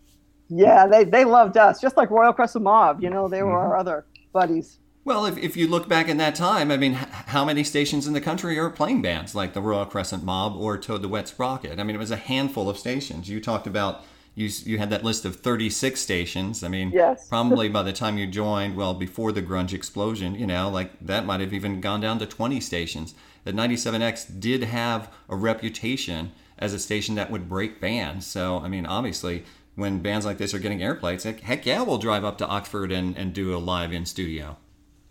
Yeah, 0.51 0.85
they, 0.85 1.05
they 1.05 1.23
loved 1.23 1.55
us, 1.55 1.79
just 1.79 1.95
like 1.95 2.09
Royal 2.09 2.33
Crescent 2.33 2.63
Mob. 2.63 3.01
You 3.01 3.09
know, 3.09 3.27
they 3.27 3.41
were 3.41 3.51
mm-hmm. 3.51 3.71
our 3.71 3.77
other 3.77 4.05
buddies. 4.33 4.79
Well, 5.03 5.25
if, 5.25 5.37
if 5.37 5.57
you 5.57 5.67
look 5.67 5.87
back 5.87 6.09
in 6.09 6.17
that 6.17 6.35
time, 6.35 6.69
I 6.69 6.77
mean, 6.77 6.93
how 6.93 7.43
many 7.43 7.63
stations 7.63 8.05
in 8.05 8.13
the 8.13 8.21
country 8.21 8.59
are 8.59 8.69
playing 8.69 9.01
bands 9.01 9.33
like 9.33 9.53
the 9.53 9.61
Royal 9.61 9.85
Crescent 9.85 10.23
Mob 10.23 10.55
or 10.55 10.77
Toad 10.77 11.01
the 11.01 11.07
Wet 11.07 11.27
Sprocket? 11.27 11.79
I 11.79 11.83
mean, 11.83 11.95
it 11.95 11.99
was 11.99 12.11
a 12.11 12.17
handful 12.17 12.69
of 12.69 12.77
stations. 12.77 13.27
You 13.27 13.39
talked 13.39 13.65
about, 13.65 14.03
you 14.35 14.49
you 14.63 14.77
had 14.77 14.91
that 14.91 15.03
list 15.03 15.25
of 15.25 15.37
36 15.37 15.99
stations. 15.99 16.63
I 16.63 16.67
mean, 16.67 16.91
Yes. 16.91 17.27
probably 17.29 17.67
by 17.67 17.81
the 17.81 17.93
time 17.93 18.17
you 18.17 18.27
joined, 18.27 18.75
well, 18.75 18.93
before 18.93 19.31
the 19.31 19.41
grunge 19.41 19.73
explosion, 19.73 20.35
you 20.35 20.45
know, 20.45 20.69
like 20.69 20.91
that 20.99 21.25
might 21.25 21.39
have 21.39 21.53
even 21.53 21.81
gone 21.81 22.01
down 22.01 22.19
to 22.19 22.27
20 22.27 22.59
stations. 22.59 23.15
That 23.43 23.55
97X 23.55 24.39
did 24.39 24.63
have 24.63 25.11
a 25.27 25.35
reputation 25.35 26.31
as 26.59 26.73
a 26.73 26.79
station 26.79 27.15
that 27.15 27.31
would 27.31 27.49
break 27.49 27.81
bands. 27.81 28.27
So, 28.27 28.59
I 28.59 28.67
mean, 28.67 28.85
obviously, 28.85 29.45
when 29.75 29.99
bands 29.99 30.25
like 30.25 30.37
this 30.37 30.53
are 30.53 30.59
getting 30.59 30.79
airplay, 30.79 31.13
it's 31.13 31.25
like, 31.25 31.41
heck 31.41 31.65
yeah, 31.65 31.81
we'll 31.81 31.97
drive 31.97 32.23
up 32.23 32.37
to 32.39 32.47
Oxford 32.47 32.91
and, 32.91 33.17
and 33.17 33.33
do 33.33 33.55
a 33.55 33.59
live 33.59 33.91
in 33.93 34.05
studio. 34.05 34.57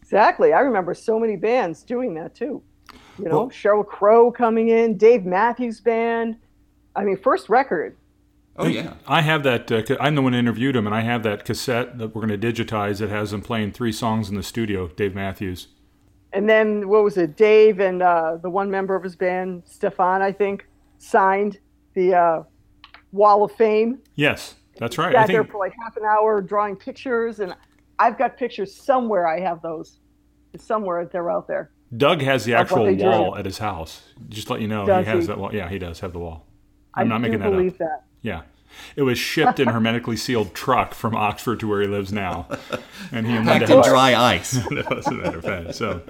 Exactly. 0.02 0.52
I 0.52 0.60
remember 0.60 0.94
so 0.94 1.18
many 1.18 1.36
bands 1.36 1.82
doing 1.82 2.14
that 2.14 2.34
too. 2.34 2.62
You 3.18 3.28
know, 3.28 3.36
Well- 3.36 3.50
Sheryl 3.50 3.86
Crow 3.86 4.30
coming 4.30 4.68
in, 4.68 4.96
Dave 4.96 5.24
Matthews 5.24 5.80
Band. 5.80 6.36
I 6.96 7.04
mean, 7.04 7.16
first 7.16 7.48
record. 7.48 7.96
Oh, 8.56 8.66
yeah. 8.66 8.94
I 9.06 9.22
have 9.22 9.42
that. 9.44 9.70
Uh, 9.70 9.96
I'm 10.00 10.16
the 10.16 10.22
one 10.22 10.32
who 10.34 10.38
interviewed 10.38 10.76
him, 10.76 10.84
and 10.86 10.94
I 10.94 11.00
have 11.00 11.22
that 11.22 11.44
cassette 11.44 11.98
that 11.98 12.14
we're 12.14 12.26
going 12.26 12.38
to 12.38 12.52
digitize 12.52 12.98
that 12.98 13.08
has 13.08 13.32
him 13.32 13.40
playing 13.40 13.72
three 13.72 13.92
songs 13.92 14.28
in 14.28 14.34
the 14.34 14.42
studio. 14.42 14.88
Dave 14.88 15.14
Matthews. 15.14 15.68
And 16.32 16.48
then 16.48 16.88
what 16.88 17.02
was 17.02 17.16
it? 17.16 17.36
Dave 17.36 17.80
and 17.80 18.02
uh, 18.02 18.36
the 18.42 18.50
one 18.50 18.70
member 18.70 18.94
of 18.94 19.02
his 19.02 19.16
band, 19.16 19.62
Stefan, 19.64 20.20
I 20.20 20.32
think, 20.32 20.66
signed 20.98 21.58
the 21.94 22.14
uh, 22.14 22.42
Wall 23.12 23.44
of 23.44 23.52
Fame. 23.52 23.98
Yes, 24.14 24.54
that's 24.78 24.98
right. 24.98 25.14
I 25.14 25.22
Sat 25.22 25.28
there 25.28 25.44
for 25.44 25.58
like 25.58 25.74
half 25.82 25.96
an 25.96 26.04
hour 26.04 26.40
drawing 26.40 26.76
pictures, 26.76 27.40
and 27.40 27.54
I've 27.98 28.18
got 28.18 28.36
pictures 28.36 28.74
somewhere. 28.74 29.26
I 29.26 29.40
have 29.40 29.62
those. 29.62 29.98
Somewhere 30.56 31.04
they're 31.06 31.30
out 31.30 31.46
there. 31.46 31.70
Doug 31.96 32.22
has 32.22 32.44
the 32.44 32.54
actual 32.54 32.92
wall 32.96 33.36
at 33.36 33.44
his 33.44 33.58
house. 33.58 34.02
Just 34.28 34.48
to 34.48 34.54
let 34.54 34.62
you 34.62 34.68
know, 34.68 34.86
Does 34.86 35.04
he 35.06 35.10
has 35.12 35.24
he? 35.24 35.26
that 35.28 35.38
wall. 35.38 35.54
Yeah, 35.54 35.68
he 35.68 35.78
does 35.78 36.00
have 36.00 36.12
the 36.12 36.18
wall. 36.18 36.46
I'm 36.94 37.06
I 37.06 37.08
not 37.08 37.20
making 37.20 37.38
that 37.40 37.50
believe 37.50 37.72
up. 37.74 37.78
that. 37.78 38.04
Yeah. 38.22 38.42
It 38.96 39.02
was 39.02 39.18
shipped 39.18 39.58
in 39.60 39.68
a 39.68 39.72
hermetically 39.72 40.16
sealed 40.16 40.54
truck 40.54 40.94
from 40.94 41.14
Oxford 41.16 41.60
to 41.60 41.68
where 41.68 41.80
he 41.82 41.88
lives 41.88 42.12
now. 42.12 42.46
And 43.12 43.26
he 43.26 43.36
Packed 43.38 43.68
in 43.70 43.76
had 43.76 43.84
dry 43.84 44.14
ice, 44.14 44.52
that 44.70 44.94
was 44.94 45.06
a 45.08 45.12
matter 45.12 45.38
of 45.38 45.44
fact. 45.44 45.74
So, 45.74 46.00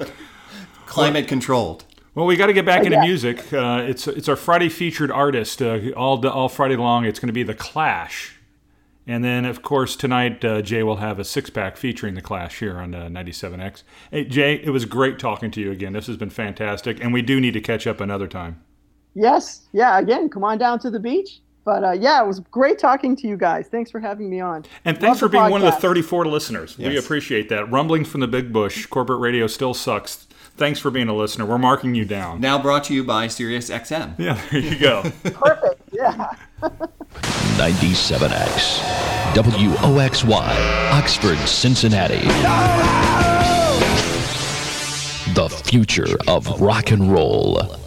climate 0.87 1.27
controlled. 1.29 1.85
Well, 2.15 2.27
we 2.27 2.37
got 2.37 2.47
to 2.47 2.53
get 2.53 2.65
back 2.65 2.85
into 2.85 2.97
yeah. 2.97 3.05
music. 3.05 3.53
Uh, 3.53 3.85
it's 3.87 4.07
it's 4.07 4.29
our 4.29 4.37
Friday 4.37 4.69
featured 4.69 5.11
artist 5.11 5.63
uh, 5.63 5.91
all 5.97 6.27
all 6.27 6.49
Friday 6.49 6.77
long. 6.77 7.05
It's 7.05 7.19
going 7.19 7.29
to 7.29 7.33
be 7.33 7.43
the 7.43 7.55
Clash, 7.55 8.37
and 9.07 9.25
then 9.25 9.45
of 9.45 9.63
course 9.63 9.97
tonight 9.97 10.45
uh, 10.45 10.63
Jay 10.63 10.83
will 10.83 10.97
have 10.97 11.19
a 11.19 11.25
six 11.25 11.51
pack 11.51 11.77
featuring 11.77 12.15
the 12.15 12.23
Clash 12.23 12.59
here 12.59 12.79
on 12.79 12.95
uh, 12.95 13.09
97X. 13.09 13.83
Hey 14.11 14.25
Jay, 14.25 14.55
it 14.55 14.71
was 14.71 14.85
great 14.85 15.19
talking 15.19 15.51
to 15.53 15.61
you 15.61 15.71
again. 15.71 15.93
This 15.93 16.07
has 16.07 16.17
been 16.17 16.31
fantastic, 16.31 17.03
and 17.03 17.13
we 17.13 17.23
do 17.23 17.41
need 17.41 17.53
to 17.55 17.61
catch 17.61 17.87
up 17.87 18.01
another 18.01 18.27
time. 18.27 18.63
Yes. 19.15 19.63
Yeah. 19.73 19.99
Again, 19.99 20.29
come 20.29 20.45
on 20.45 20.59
down 20.59 20.79
to 20.81 20.91
the 20.91 21.01
beach. 21.01 21.41
But 21.65 21.85
uh, 21.85 21.93
yeah, 21.93 22.23
it 22.23 22.27
was 22.27 22.41
great 22.41 22.79
talking 22.79 23.15
to 23.17 23.29
you 23.29 23.37
guys. 23.37 23.69
Thanks 23.69 23.91
for 23.91 24.01
having 24.01 24.31
me 24.31 24.41
on. 24.41 24.65
And 24.85 24.97
Love 24.97 25.03
thanks 25.03 25.19
for 25.21 25.27
the 25.27 25.33
being 25.33 25.51
one 25.51 25.63
of 25.63 25.73
the 25.75 25.81
34 25.81 26.27
listeners. 26.27 26.79
We 26.79 26.97
appreciate 26.97 27.49
that. 27.51 27.71
Rumblings 27.71 28.09
from 28.09 28.23
the 28.23 28.29
Big 28.29 28.53
Bush. 28.53 28.87
Corporate 28.87 29.21
radio 29.21 29.47
still 29.47 29.75
sucks. 29.75 30.27
Thanks 30.61 30.79
for 30.79 30.91
being 30.91 31.09
a 31.09 31.15
listener. 31.15 31.47
We're 31.47 31.57
marking 31.57 31.95
you 31.95 32.05
down. 32.05 32.39
Now 32.39 32.61
brought 32.61 32.85
to 32.85 32.95
you 32.95 33.03
by 33.03 33.29
Sirius 33.29 33.71
XM. 33.71 34.19
Yeah, 34.19 34.39
there 34.51 34.61
you 34.61 34.79
go. 34.79 35.01
Perfect. 35.23 35.81
Yeah. 35.91 36.35
97X. 36.61 38.83
WOXY. 39.33 40.91
Oxford, 40.93 41.39
Cincinnati. 41.49 42.19
The 45.33 45.49
future 45.65 46.19
of 46.29 46.61
rock 46.61 46.91
and 46.91 47.11
roll. 47.11 47.80